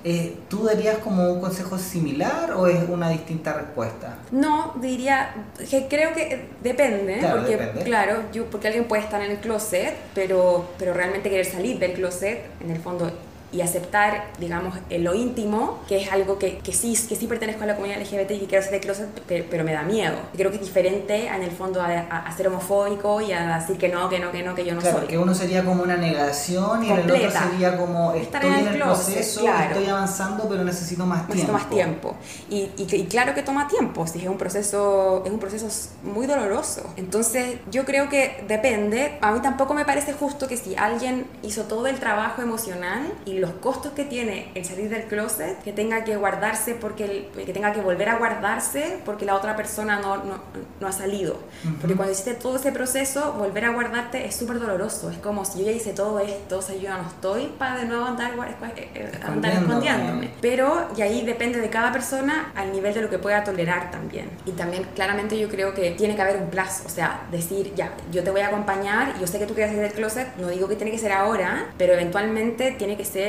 [0.03, 4.17] eh, ¿tú darías como un consejo similar o es una distinta respuesta?
[4.31, 5.33] No, diría
[5.69, 7.83] que creo que depende, claro, porque depende.
[7.83, 11.93] claro, yo, porque alguien puede estar en el closet, pero, pero realmente querer salir del
[11.93, 13.11] closet, en el fondo
[13.57, 17.63] y aceptar, digamos, en lo íntimo, que es algo que, que, sí, que sí pertenezco
[17.63, 20.15] a la comunidad LGBT y que quiero ser de closet, pero, me da miedo.
[20.35, 24.09] Creo que es diferente en el fondo a, ser homofóbico y a decir que no,
[24.09, 25.07] que no, que no, que yo no claro, soy.
[25.07, 29.47] que uno sería como una negación y el otro sería como estoy en el, proceso,
[29.47, 31.53] estoy avanzando, pero necesito más necesito tiempo.
[31.53, 32.15] más tiempo.
[32.49, 35.67] Y, y, claro que toma tiempo, si es un proceso, es un proceso
[36.03, 36.83] muy doloroso.
[36.95, 39.17] Entonces, yo creo que depende.
[39.21, 43.37] A mí tampoco me parece justo que si alguien hizo todo el trabajo emocional y
[43.37, 47.53] y los costos que tiene el salir del closet, que tenga que guardarse porque que
[47.53, 50.39] tenga que volver a guardarse porque la otra persona no, no,
[50.79, 51.37] no ha salido.
[51.81, 55.09] Porque cuando hiciste todo ese proceso, volver a guardarte es súper doloroso.
[55.09, 57.79] Es como si yo ya hice todo esto, o sea, yo ya no estoy para
[57.79, 58.31] de nuevo andar,
[58.75, 60.31] eh, eh, andar escondiéndome.
[60.41, 64.29] Pero, y ahí depende de cada persona al nivel de lo que pueda tolerar también.
[64.45, 67.91] Y también claramente yo creo que tiene que haber un plazo, o sea, decir, ya,
[68.11, 70.67] yo te voy a acompañar, yo sé que tú quieres salir del closet, no digo
[70.67, 73.26] que tiene que ser ahora, pero eventualmente tiene que ser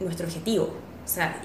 [0.00, 0.85] nuestro objetivo.
[1.06, 1.40] O sea,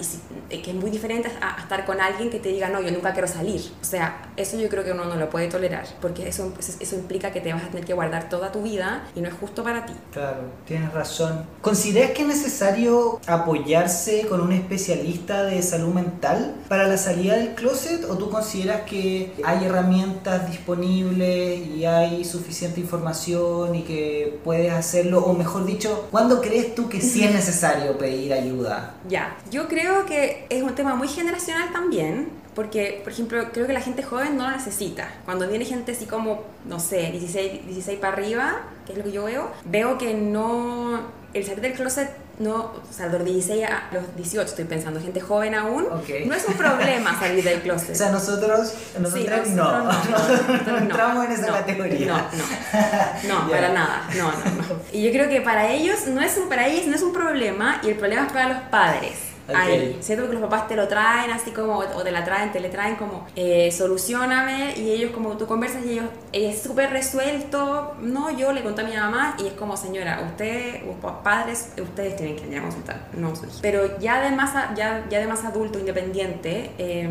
[0.50, 3.12] y que es muy diferente a, estar con alguien que te diga, no, yo nunca
[3.12, 3.62] quiero salir.
[3.80, 7.30] O sea, eso yo creo que uno no lo puede tolerar, porque eso, eso implica
[7.30, 9.86] que te vas a tener que guardar toda tu vida y no es justo para
[9.86, 9.92] ti.
[10.12, 11.46] Claro, tienes razón.
[11.60, 17.54] ¿Consideras que es necesario apoyarse con un especialista de salud mental para la salida del
[17.54, 24.72] closet o tú consideras que hay herramientas disponibles y hay suficiente información y que puedes
[24.72, 25.24] hacerlo?
[25.24, 28.94] O mejor dicho, ¿cuándo crees tú que sí es necesario pedir ayuda?
[29.08, 33.74] Ya, yo creo que es un tema muy generacional también, porque, por ejemplo, creo que
[33.74, 35.08] la gente joven no lo necesita.
[35.26, 39.12] Cuando viene gente así como, no sé, 16, 16 para arriba, que es lo que
[39.12, 41.22] yo veo, veo que no...
[41.34, 45.20] El salir del closet no, o sea, los 16 a los 18 estoy pensando, gente
[45.20, 47.90] joven aún, no es un problema salir del closet.
[47.92, 52.08] o sea, nosotros, nosotros, no, no, entramos en esa categoría.
[52.08, 54.80] No, no, no, para nada, no, no, no.
[54.92, 57.80] Y yo creo que para ellos no es un, para ellos no es un problema
[57.82, 59.98] y el problema es para los padres ahí.
[60.00, 62.68] Siento que los papás te lo traen así como, o te la traen, te le
[62.68, 68.30] traen como, eh, solucioname, y ellos como tú conversas y ellos, es súper resuelto, no,
[68.30, 70.82] yo le conté a mi mamá y es como, señora, usted,
[71.22, 75.44] padres, ustedes tienen que a consultar, no Pero ya de más, ya, ya de más
[75.44, 77.08] adulto, independiente, eh,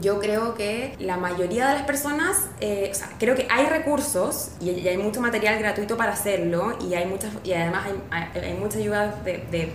[0.00, 4.50] yo creo que la mayoría de las personas, eh, o sea, creo que hay recursos
[4.60, 8.78] y, hay mucho material gratuito para hacerlo y, hay muchas, y además hay, hay, mucha
[8.78, 9.72] ayuda de, de,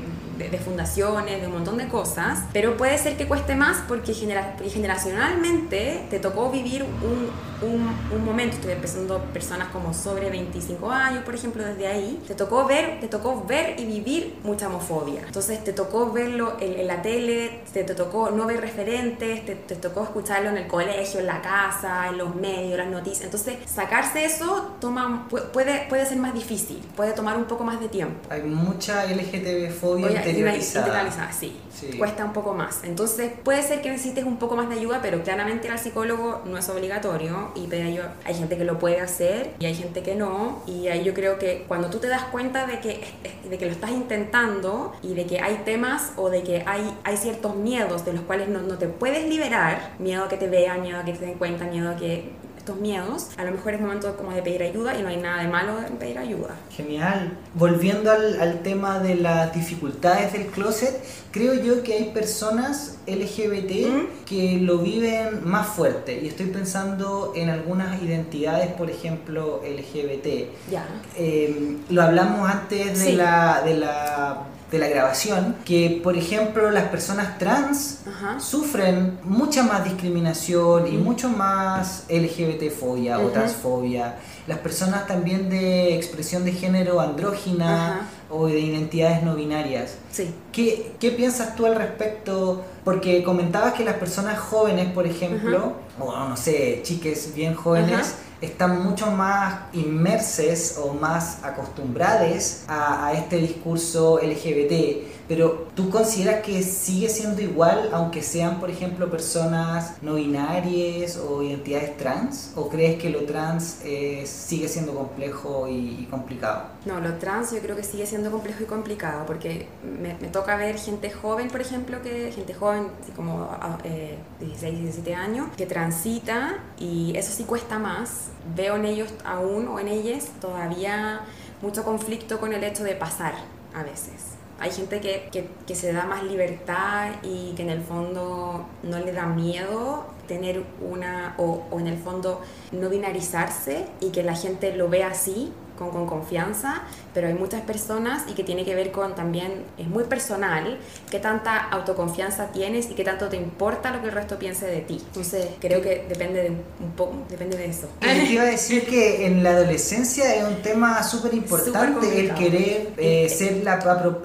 [0.48, 4.54] de, fundaciones, de un montón de cosas, pero puede ser que cueste más porque, genera,
[4.56, 7.30] porque generacionalmente te tocó vivir un,
[7.68, 12.36] un, un, momento, estoy empezando personas como sobre 25 años, por ejemplo, desde ahí, te
[12.36, 15.22] tocó ver, te tocó ver y vivir mucha homofobia.
[15.26, 19.76] Entonces te tocó verlo en, la tele, te, te, tocó no ver referentes, te, te
[19.76, 23.26] tocó escucharlo en el colegio, en la casa, en los medios, las noticias.
[23.26, 27.90] Entonces, sacarse eso toma, puede, puede ser más difícil, puede tomar un poco más de
[27.90, 28.30] tiempo.
[28.30, 31.32] Hay mucha LGTB-fobia interiorizada.
[31.32, 31.60] sí.
[31.98, 32.84] Cuesta un poco más.
[32.84, 36.42] Entonces, puede ser que necesites un poco más de ayuda, pero claramente ir al psicólogo
[36.46, 40.62] no es obligatorio y hay gente que lo puede hacer y hay gente que no.
[40.68, 43.02] Y ahí yo creo que cuando tú te das cuenta de que,
[43.50, 47.18] de que lo estás intentando y de que hay temas o de que hay, hay
[47.18, 50.82] ciertos miedos de los cuales no, no te puedes liberar, miedo a que te vean,
[50.82, 52.32] miedo a que te den cuenta, miedo a que
[52.70, 55.42] estos miedos, a lo mejor es momento como de pedir ayuda y no hay nada
[55.42, 56.56] de malo en pedir ayuda.
[56.70, 57.36] Genial.
[57.56, 64.28] Volviendo al, al tema de las dificultades del closet, creo yo que hay personas LGBT
[64.28, 70.70] que lo viven más fuerte y estoy pensando en algunas identidades, por ejemplo, LGBT.
[70.70, 70.86] Ya.
[71.18, 73.64] Eh, lo hablamos antes de la...
[73.66, 78.00] De la de la grabación, que por ejemplo las personas trans
[78.38, 84.18] sufren mucha más discriminación y mucho más LGBT-fobia o transfobia.
[84.48, 89.96] Las personas también de expresión de género andrógina o de identidades no binarias.
[90.12, 90.34] Sí.
[90.52, 92.64] ¿Qué, ¿Qué, piensas tú al respecto?
[92.84, 98.84] Porque comentabas que las personas jóvenes, por ejemplo, o no sé, chiques bien jóvenes, están
[98.84, 106.64] mucho más inmerses o más acostumbradas a, a este discurso LGBT pero ¿tú consideras que
[106.64, 112.52] sigue siendo igual aunque sean, por ejemplo, personas no binarias o identidades trans?
[112.56, 116.64] ¿O crees que lo trans eh, sigue siendo complejo y, complicado?
[116.84, 119.68] No, lo trans yo creo que sigue siendo complejo y complicado porque
[120.02, 123.52] me, toca ver gente joven, por ejemplo, que gente joven, como
[123.84, 128.30] eh, 16, 17 años, que transita y eso sí cuesta más.
[128.56, 131.22] Veo en ellos aún o en ellas todavía
[131.62, 133.36] mucho conflicto con el hecho de pasar
[133.76, 134.29] a veces
[134.60, 139.00] hay gente que, que, que, se da más libertad y que en el fondo no
[139.00, 142.42] le da miedo tener una, o, o en el fondo
[142.72, 146.82] no binarizarse y que la gente lo vea así con, con, confianza,
[147.14, 150.78] pero hay muchas personas y que tiene que ver con también, es muy personal,
[151.10, 154.82] qué tanta autoconfianza tienes y qué tanto te importa lo que el resto piense de
[154.82, 155.02] ti.
[155.08, 157.88] Entonces, creo que depende de, un poco, depende de eso.
[158.00, 162.94] te iba a decir que en la adolescencia es un tema súper importante el querer
[162.98, 163.80] eh, ser la,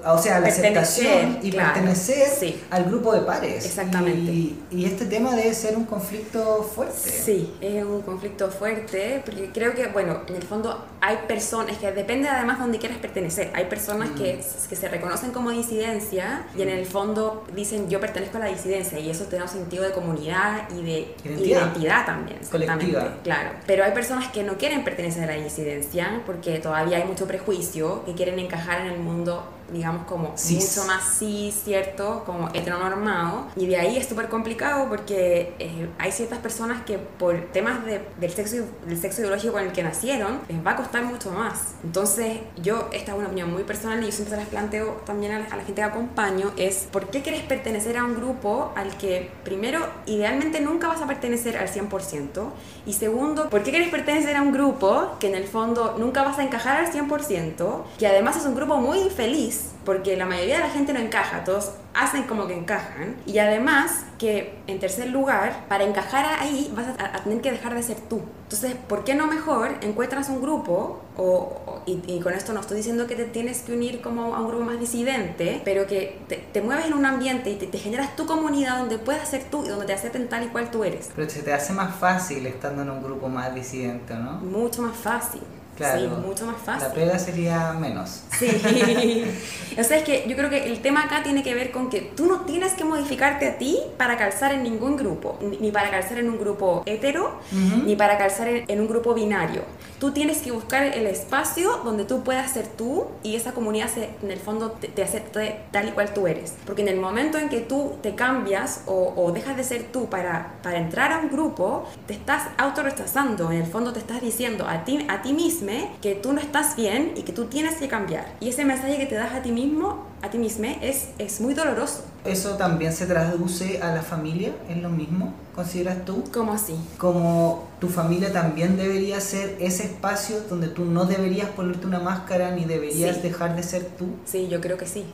[0.05, 3.65] o sea, la aceptación y pertenecer al grupo de pares.
[3.65, 4.31] Exactamente.
[4.31, 7.09] Y, y este tema debe ser un conflicto fuerte.
[7.09, 11.77] Sí, es un conflicto fuerte, porque creo que, bueno, en el fondo hay personas es
[11.77, 13.51] que depende además de dónde quieres pertenecer.
[13.53, 14.69] Hay personas que, Mm.
[14.69, 18.99] que se reconocen como disidencia y en el fondo dicen yo pertenezco a la disidencia
[18.99, 21.61] y eso te da un sentido de comunidad y de Identidad.
[21.73, 22.39] identidad también.
[22.51, 23.15] Colectiva.
[23.23, 23.49] Claro.
[23.67, 28.03] Pero hay personas que no quieren pertenecer a la disidencia porque todavía hay mucho prejuicio,
[28.05, 30.75] que quieren encajar en el mundo digamos como Cis.
[30.77, 32.23] mucho más cis, ¿cierto?
[32.25, 33.45] Como heteronormado.
[33.55, 38.01] Y de ahí es súper complicado porque eh, hay ciertas personas que por temas de-
[38.19, 41.73] del, sexo, del sexo ideológico con el que nacieron, les va a costar mucho más.
[41.83, 45.31] Entonces, yo, esta es una opinión muy personal y yo siempre se las planteo también
[45.33, 48.71] a la, a la gente que acompaño, es ¿por qué quieres pertenecer a un grupo
[48.75, 52.49] al que primero, idealmente nunca vas a pertenecer al 100%?
[52.85, 56.37] Y segundo, ¿por qué quieres pertenecer a un grupo que en el fondo nunca vas
[56.39, 57.83] a encajar al 100%?
[57.97, 59.54] Que además es un grupo muy infeliz,
[59.85, 63.15] porque la mayoría de la gente no encaja, todos hacen como que encajan.
[63.25, 67.75] Y además que, en tercer lugar, para encajar ahí vas a, a tener que dejar
[67.75, 68.21] de ser tú.
[68.43, 72.59] Entonces, ¿por qué no mejor encuentras un grupo, o, o- y, y con esto no
[72.61, 76.19] estoy diciendo que te tienes que unir como a un grupo más disidente, pero que
[76.27, 79.43] te, te mueves en un ambiente y te, te generas tu comunidad donde puedas ser
[79.45, 81.09] tú y donde te acepten tal y cual tú eres?
[81.15, 84.33] Pero se te hace más fácil estando en un grupo más disidente, ¿no?
[84.33, 85.41] Mucho más fácil.
[85.75, 85.99] Claro.
[85.99, 86.87] Sí, mucho más fácil.
[86.87, 88.21] La pega sería menos.
[88.39, 88.47] Sí.
[89.77, 92.01] o sea, es que yo creo que el tema acá tiene que ver con que
[92.01, 96.17] tú no tienes que modificarte a ti para calzar en ningún grupo, ni para calzar
[96.19, 97.83] en un grupo hetero, Ujú.
[97.85, 99.63] ni para calzar en, en un grupo binario.
[99.99, 104.09] Tú tienes que buscar el espacio donde tú puedas ser tú y esa comunidad se,
[104.21, 106.53] en el fondo te, te acepte tal y cual tú eres.
[106.65, 110.09] Porque en el momento en que tú te cambias o, o dejas de ser tú
[110.09, 113.51] para, para entrar a un grupo, te estás autorrechazando.
[113.51, 115.64] En el fondo te estás diciendo a ti, a ti mismo
[116.01, 118.25] que tú no estás bien y que tú tienes que cambiar.
[118.39, 121.53] Y ese mensaje que te das a ti mismo, a ti mismo, es, es muy
[121.53, 122.03] doloroso.
[122.25, 124.51] ¿Eso también se traduce a la familia?
[124.69, 125.33] ¿Es lo mismo?
[125.55, 126.21] ¿Consideras tú?
[126.33, 126.75] ¿Cómo así?
[126.97, 132.51] Como tu familia también debería ser ese espacio donde tú no deberías ponerte una máscara
[132.51, 133.21] ni deberías Sí.
[133.21, 134.05] dejar de ser tú.
[134.25, 135.05] Sí, yo creo que sí.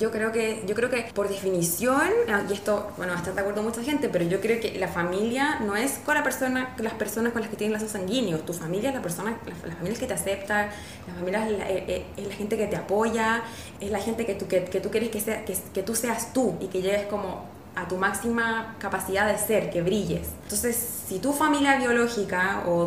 [0.00, 3.62] Yo creo- que, yo creo que por definición, ah, y esto, bueno, estar de acuerdo
[3.62, 7.32] mucha gente, pero yo creo que la familia no es con la persona, las personas
[7.32, 8.44] con las que tienes lazos sanguíneos.
[8.44, 10.70] Tu familia es la persona, la, la familia es que te acepta,
[11.06, 13.42] la familia es la, eh, eh, es la gente que te apoya,
[13.80, 16.32] es la gente que tú, que, que tú quieres que, sea, que, que tú seas
[16.32, 17.44] tú y que llegues como
[17.76, 20.28] a tu máxima capacidad de ser, que brilles.
[20.44, 20.76] Entonces,
[21.08, 22.82] si tu familia biológica o,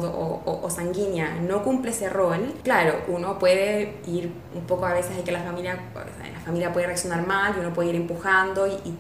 [0.46, 5.24] o- sanguínea no cumple ese rol, claro, uno puede ir un poco a veces hay
[5.24, 8.94] que la familia, la familia puede reaccionar mal y uno puede ir empujando y-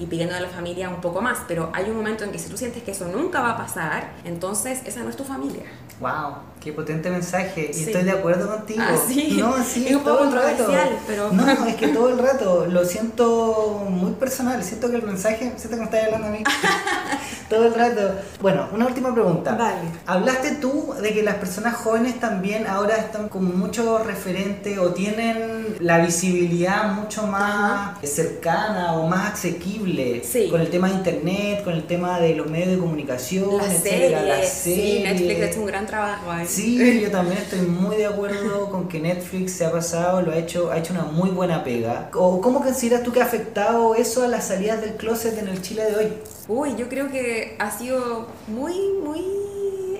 [0.00, 2.48] y pidiendo a la familia un poco más, pero hay un momento en que si
[2.48, 5.64] tú sientes que eso nunca va a pasar, entonces esa no es tu familia.
[6.00, 6.34] ¡Wow!
[6.62, 7.68] ¡Qué potente mensaje!
[7.70, 7.84] Y Sí.
[7.84, 8.82] estoy de acuerdo contigo.
[8.84, 9.36] Ah, sí.
[9.38, 10.72] No, sí, Es un poco todo el rato.
[11.06, 14.62] pero- No, es que todo el rato lo siento muy personal.
[14.64, 16.42] Siento que el mensaje, siento que me estás hablando a mí.
[17.48, 18.00] todo el rato.
[18.40, 19.54] Bueno, una última pregunta.
[19.54, 19.88] Vale.
[20.06, 25.76] Hablaste tú de que las personas jóvenes también ahora están como mucho referente o tienen
[25.80, 30.48] la visibilidad mucho más cercana o más asequible Sí.
[30.50, 34.18] con el tema de internet, con el tema de los medios de comunicación, Las etcétera,
[34.20, 35.00] series, las sí.
[35.04, 36.46] Netflix ha hecho un gran trabajo ahí.
[36.48, 40.36] Sí, yo también estoy muy de acuerdo con que Netflix se ha pasado, lo ha
[40.36, 42.08] hecho, ha hecho una muy buena pega.
[42.14, 45.60] ¿O cómo consideras tú que ha afectado eso a las salidas del closet en el
[45.60, 46.12] Chile de hoy?
[46.48, 48.74] Uy, yo creo que ha sido muy,
[49.04, 49.20] muy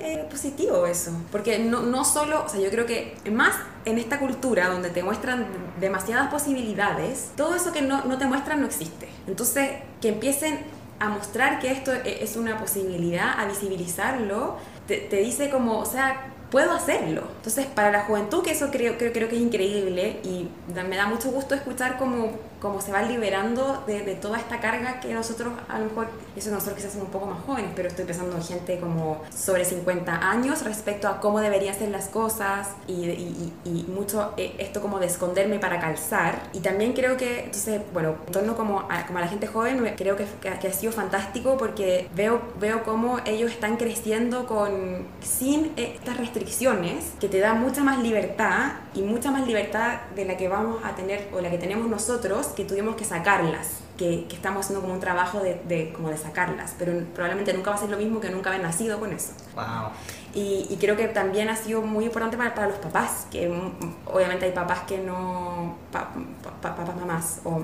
[0.00, 1.10] eh, positivo eso.
[1.30, 5.02] Porque no, no solo, o sea, yo creo que más en esta cultura donde te
[5.02, 5.46] muestran
[5.78, 9.06] demasiadas posibilidades, todo eso que no, no te muestran no existe.
[9.26, 9.70] Entonces,
[10.00, 10.60] que empiecen
[10.98, 14.56] a mostrar que esto e- es una posibilidad, a visibilizarlo,
[14.88, 17.22] te, te dice como, o sea, puedo hacerlo.
[17.36, 20.48] Entonces, para la juventud, que eso creo, creo, creo que es increíble y
[20.88, 24.98] me da mucho gusto escuchar cómo, cómo se va liberando de, de toda esta carga
[25.00, 28.06] que nosotros, a lo mejor, eso nosotros quizás somos un poco más jóvenes, pero estoy
[28.06, 32.92] pensando en gente como sobre 50 años respecto a cómo deberían ser las cosas y,
[33.04, 36.40] y, y- y mucho eh, esto como de esconderme para calzar.
[36.54, 39.84] Y también creo que, entonces, bueno, en torno como a, como a la gente joven,
[39.98, 44.77] creo que, que, que ha sido fantástico porque veo, veo cómo ellos están creciendo con,
[45.20, 50.24] sin eh, estas restricciones que te dan mucha más libertad y mucha más libertad de
[50.24, 53.80] la que vamos a tener o la que tenemos nosotros que tuvimos que sacarlas.
[53.98, 57.70] Que, que estamos haciendo como un trabajo de, de- como de sacarlas, pero probablemente nunca
[57.70, 59.32] va a ser lo mismo que nunca haber nacido con eso.
[59.56, 59.90] Wow.
[60.34, 63.72] Y, y creo que también ha sido muy importante para, para los papás, que mm,
[64.06, 66.10] obviamente hay papás que no, pa-
[66.44, 67.60] pa- pa- papás, mamás o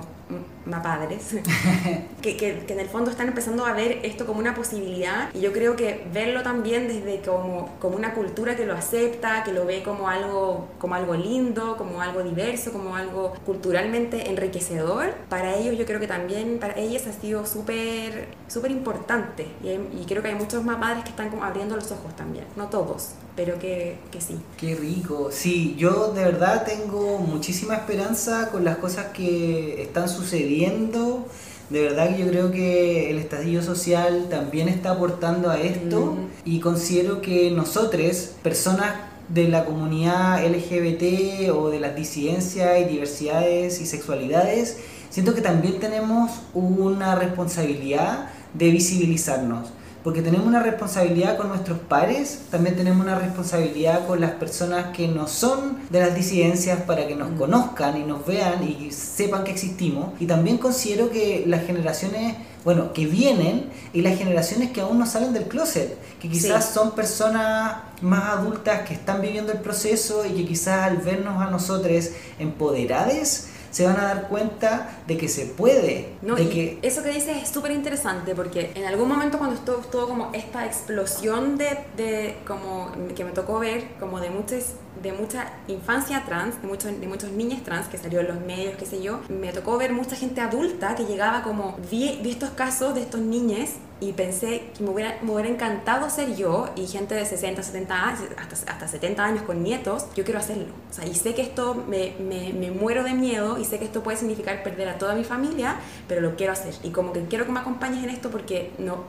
[0.66, 1.36] más padres,
[2.22, 5.28] que, que, que, en el fondo están empezando a ver esto como una posibilidad.
[5.34, 9.52] Y yo creo que verlo también desde como, como una cultura que lo acepta, que
[9.52, 15.54] lo ve como algo, como algo lindo, como algo diverso, como algo culturalmente enriquecedor, para
[15.56, 19.46] ellos yo creo que también, para ellas ha sido súper súper importante.
[19.62, 22.44] Y, y, creo que hay muchos más padres que están como abriendo los ojos también,
[22.56, 24.36] no todos, pero que, que sí.
[24.56, 31.26] Qué rico, sí, yo de verdad tengo muchísima esperanza con las cosas que están sucediendo.
[31.70, 36.14] De verdad que yo creo que el estadio social también está aportando a esto
[36.44, 38.94] y considero que nosotros, personas
[39.28, 44.76] de la comunidad LGBT o de las disidencias y diversidades y sexualidades,
[45.08, 49.72] siento que también tenemos una responsabilidad de visibilizarnos
[50.04, 55.08] porque tenemos una responsabilidad con nuestros pares, también tenemos una responsabilidad con las personas que
[55.08, 57.38] no son de las disidencias para que nos mm.
[57.38, 60.12] conozcan y nos vean y sepan que existimos.
[60.20, 65.06] Y también considero que las generaciones, bueno, que vienen y las generaciones que aún no
[65.06, 70.34] salen del closet, que quizás son personas más adultas que están viviendo el proceso y
[70.34, 75.46] que quizás al vernos a nosotros empoderadas, se van a dar cuenta de que se
[75.46, 76.10] puede.
[76.22, 76.78] No, de que...
[76.82, 80.64] Eso que dices es súper interesante porque en algún momento cuando estuvo, estuvo como esta
[80.64, 86.62] explosión de, de, como que me tocó ver como de muchas de mucha infancia trans,
[86.62, 89.52] de muchos, de muchos niños trans que salió en los medios, qué sé yo, me
[89.52, 93.70] tocó ver mucha gente adulta que llegaba como, vi, vi estos casos de estos niños
[94.04, 97.94] y pensé que me hubiera, me hubiera encantado ser yo y gente de 60, 70
[97.94, 100.66] años, hasta, hasta 70 años con nietos, yo quiero hacerlo.
[100.90, 103.86] O sea, y sé que esto me, me, me, muero de miedo y sé que
[103.86, 105.76] esto puede significar perder a toda mi familia,
[106.06, 106.74] pero lo quiero hacer.
[106.82, 109.04] Y como que quiero que me acompañes en esto porque no,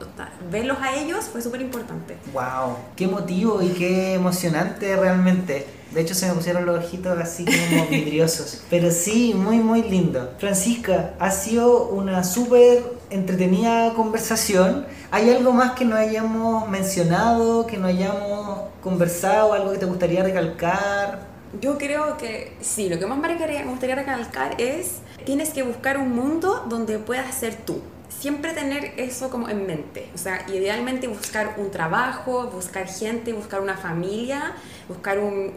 [0.49, 2.15] verlos a ellos fue súper importante.
[2.33, 2.77] ¡Wow!
[2.95, 5.67] ¡Qué motivo y qué emocionante realmente!
[5.91, 8.63] De hecho se me pusieron los ojitos así como vidriosos.
[8.69, 10.33] Pero sí, muy muy lindo.
[10.39, 12.83] Francisca, ha sido una súper
[13.15, 14.85] entretenida conversación.
[15.11, 20.23] ¿Hay algo más que no hayamos mencionado, que no hayamos conversado, algo que te gustaría
[20.23, 21.19] recalcar?
[21.61, 26.13] Yo creo que sí, lo que más me gustaría recalcar es, tienes que buscar un
[26.13, 27.81] mundo donde puedas ser tú
[28.25, 30.09] siempre tener eso como en mente.
[30.15, 34.53] O sea, idealmente buscar un trabajo, buscar gente, buscar una familia,
[34.87, 35.53] buscar un,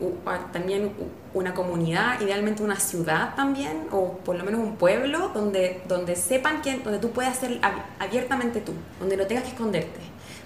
[0.52, 0.92] también
[1.32, 6.60] una comunidad, idealmente una ciudad también, o por lo menos un pueblo donde, donde sepan
[6.60, 7.58] que, donde tú puedas ser
[7.98, 10.00] abiertamente tú, donde no tengas que esconderte.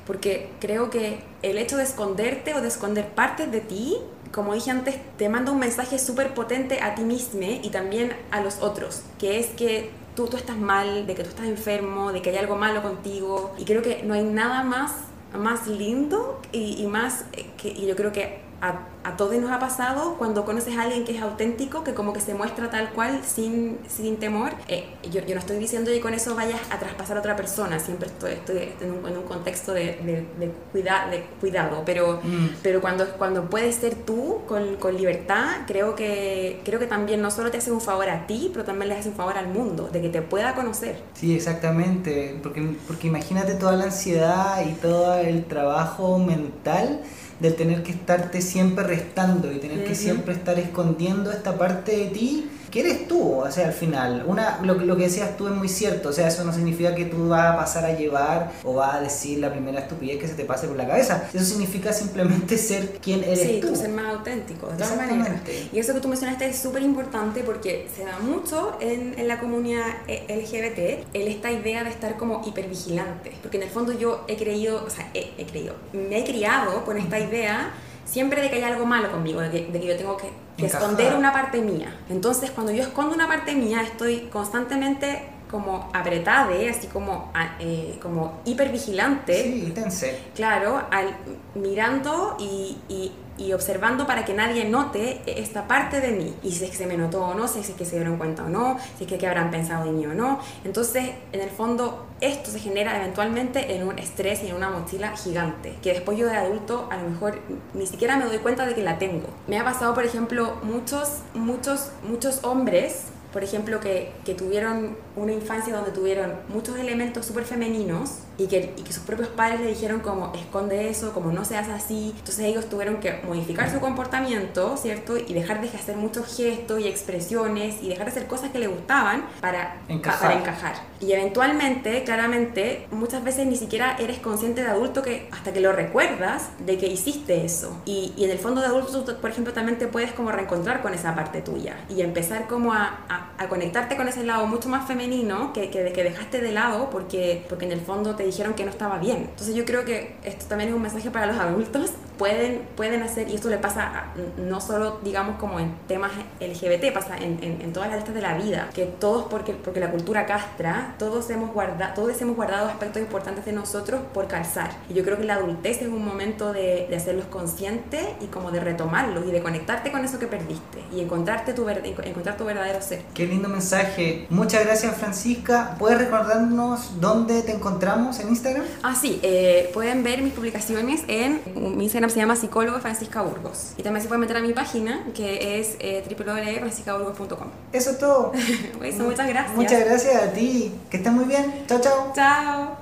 [0.07, 3.97] Porque creo que el hecho de esconderte o de esconder partes de ti
[4.31, 8.41] como dije antes, te manda un mensaje súper potente a ti mismo y también a
[8.41, 12.23] los otros, que es que tú, tú estás mal, de que tú estás enfermo, de
[12.23, 13.55] que hay algo malo contigo.
[13.59, 14.93] Y creo que no hay nada más,
[15.37, 19.51] más lindo y, y más, eh, que, y yo creo que a, a, todos nos
[19.51, 22.91] ha pasado cuando conoces a alguien que es auténtico, que como que se muestra tal
[22.91, 24.53] cual sin, sin temor.
[24.69, 27.81] Eh, yo, yo, no estoy diciendo que con eso vayas a traspasar a otra persona,
[27.81, 32.21] siempre estoy, estoy en, un, en, un, contexto de, de, de, cuida, de cuidado, pero,
[32.23, 32.49] mm.
[32.63, 37.33] pero cuando, cuando puedes ser tú con, con, libertad, creo que, creo que también no
[37.33, 39.89] solo te hace un favor a ti, pero también le hace un favor al mundo,
[39.93, 41.03] de que te pueda conocer.
[41.15, 47.01] Sí, exactamente, porque, porque imagínate toda la ansiedad y todo el trabajo mental
[47.43, 52.07] del tener que estarte siempre restando y tener que siempre estar escondiendo esta parte de
[52.07, 53.41] ti ¿qué eres tú?
[53.41, 56.27] O sea, al final, una, lo, lo que decías tú es muy cierto, o sea,
[56.27, 59.53] eso no significa que tú vas a pasar a llevar o vas a decir la
[59.53, 63.41] primera estupidez que se te pase por la cabeza, eso significa simplemente ser quien eres
[63.41, 63.69] sí, tú.
[63.69, 65.29] Sí, ser más auténtico, de todas maneras.
[65.73, 69.39] Y eso que tú mencionaste es súper importante porque se da mucho en, en la
[69.39, 74.25] comunidad eh, LGBT el, esta idea de estar como hipervigilante, porque en el fondo yo
[74.29, 77.75] he creído, o sea, he, he creído, me he criado con esta idea
[78.05, 80.67] siempre de que hay algo malo conmigo, de que, de que yo tengo que, que
[80.67, 81.95] esconder una parte mía.
[82.09, 87.31] Entonces, cuando yo escondo una parte mía, estoy constantemente como apretada, así como,
[87.61, 89.43] eh, como hipervigilante.
[89.43, 90.19] Sí, tense.
[90.35, 91.15] Claro, al,
[91.55, 93.13] mirando y, y,
[93.43, 96.35] y, observando para que nadie note esta parte de mí.
[96.43, 98.45] Y si es que se me notó o no, si es que se dieron cuenta
[98.45, 100.41] o no, si es que qué habrán pensado de mí o no.
[100.65, 105.17] Entonces, en el fondo, esto se genera eventualmente en un estrés y en una mochila
[105.17, 107.39] gigante, que después yo de adulto a lo mejor
[107.75, 109.29] ni siquiera me doy cuenta de que la tengo.
[109.47, 115.33] Me ha pasado, por ejemplo, muchos, muchos, muchos hombres por ejemplo, que, que, tuvieron una
[115.33, 119.69] infancia donde tuvieron muchos elementos súper femeninos y que, y que, sus propios padres le
[119.69, 122.15] dijeron como esconde eso, como no seas así.
[122.19, 125.17] Entonces ellos tuvieron que modificar su comportamiento, ¿cierto?
[125.17, 128.67] Y dejar de hacer muchos gestos y expresiones y dejar de hacer cosas que le
[128.67, 130.21] gustaban para encajar.
[130.21, 130.75] para encajar.
[131.01, 135.73] Y eventualmente, claramente, muchas veces ni siquiera eres consciente de adulto que hasta que lo
[135.73, 137.81] recuerdas de que hiciste eso.
[137.85, 140.95] Y, y en el fondo de adulto, por ejemplo, también te puedes como reencontrar con
[140.95, 144.87] esa parte tuya y empezar como a, a a, conectarte con ese lado mucho más
[144.87, 148.65] femenino que, que, que, dejaste de lado porque, porque en el fondo te dijeron que
[148.65, 149.29] no estaba bien.
[149.31, 151.91] Entonces yo creo que esto también es un mensaje para los adultos.
[152.19, 157.17] Pueden, pueden hacer, y esto le pasa no solo, digamos, como en temas LGBT, pasa
[157.17, 160.95] en, en, todas las listas de la vida, que todos, porque, porque la cultura castra,
[160.99, 164.71] todos hemos, guardado, todos hemos guardado aspectos importantes de nosotros por calzar.
[164.89, 168.53] Y yo creo que la adultez es un momento de, de hacerlos conscientes y como
[168.53, 172.81] de retomarlos y de conectarte con eso que perdiste y encontrarte tu, encontrar tu verdadero
[172.83, 173.03] ser.
[173.15, 174.27] Qué lindo mensaje.
[174.31, 175.77] Muchas gracias Francisca.
[175.79, 178.65] ¿Puedes recordarnos dónde te encontramos en Instagram?
[178.83, 179.21] Ah, sí.
[179.23, 183.73] Eh, pueden ver mis publicaciones en mi Instagram se llama psicólogo Francisca Burgos.
[183.77, 187.49] Y también se pueden meter a mi página que es eh, www.franciscaburgos.com.
[187.73, 188.33] Eso es todo.
[188.99, 189.57] muchas gracias.
[189.57, 190.73] Muchas gracias a ti.
[190.91, 191.65] Que estés muy bien.
[191.67, 192.13] Chao, chao.
[192.15, 192.82] Chao.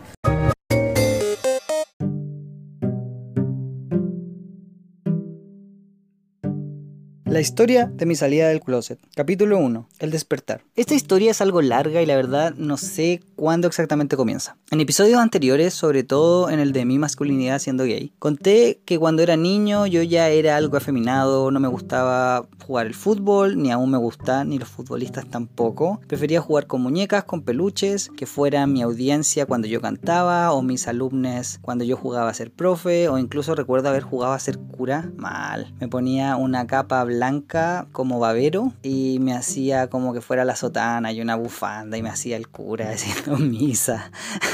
[7.30, 8.98] La historia de mi salida del closet.
[9.14, 9.88] Capítulo 1.
[10.00, 10.64] El despertar.
[10.74, 14.56] Esta historia es algo larga y la verdad no sé cuándo exactamente comienza.
[14.72, 19.22] En episodios anteriores, sobre todo en el de mi masculinidad siendo gay, conté que cuando
[19.22, 23.92] era niño yo ya era algo afeminado, no me gustaba jugar el fútbol, ni aún
[23.92, 26.00] me gusta, ni los futbolistas tampoco.
[26.08, 30.88] Prefería jugar con muñecas, con peluches, que fuera mi audiencia cuando yo cantaba, o mis
[30.88, 35.12] alumnos cuando yo jugaba a ser profe, o incluso recuerdo haber jugado a ser cura.
[35.16, 35.72] Mal.
[35.78, 40.56] Me ponía una capa blanca blanca como babero y me hacía como que fuera la
[40.56, 44.10] sotana y una bufanda y me hacía el cura haciendo misa.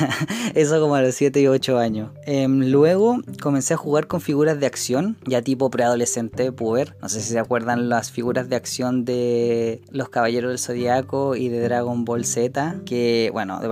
[0.57, 2.11] Eso como a los 7 y 8 años.
[2.25, 6.97] Em, luego comencé a jugar con figuras de acción, ya tipo preadolescente, puber.
[7.01, 11.49] No sé si se acuerdan las figuras de acción de los Caballeros del Zodiaco y
[11.49, 13.69] de Dragon Ball Z, que bueno, de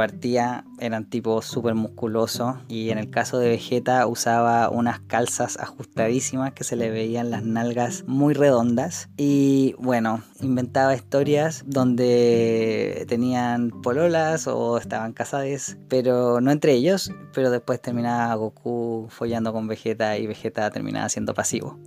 [0.79, 6.65] eran tipo súper musculosos y en el caso de Vegeta usaba unas calzas ajustadísimas que
[6.65, 14.79] se le veían las nalgas muy redondas y bueno, inventaba historias donde tenían pololas o
[14.79, 20.71] estaban casadas, pero no entre ellos, pero después terminaba Goku follando con Vegeta y Vegeta
[20.71, 21.79] terminaba siendo pasivo.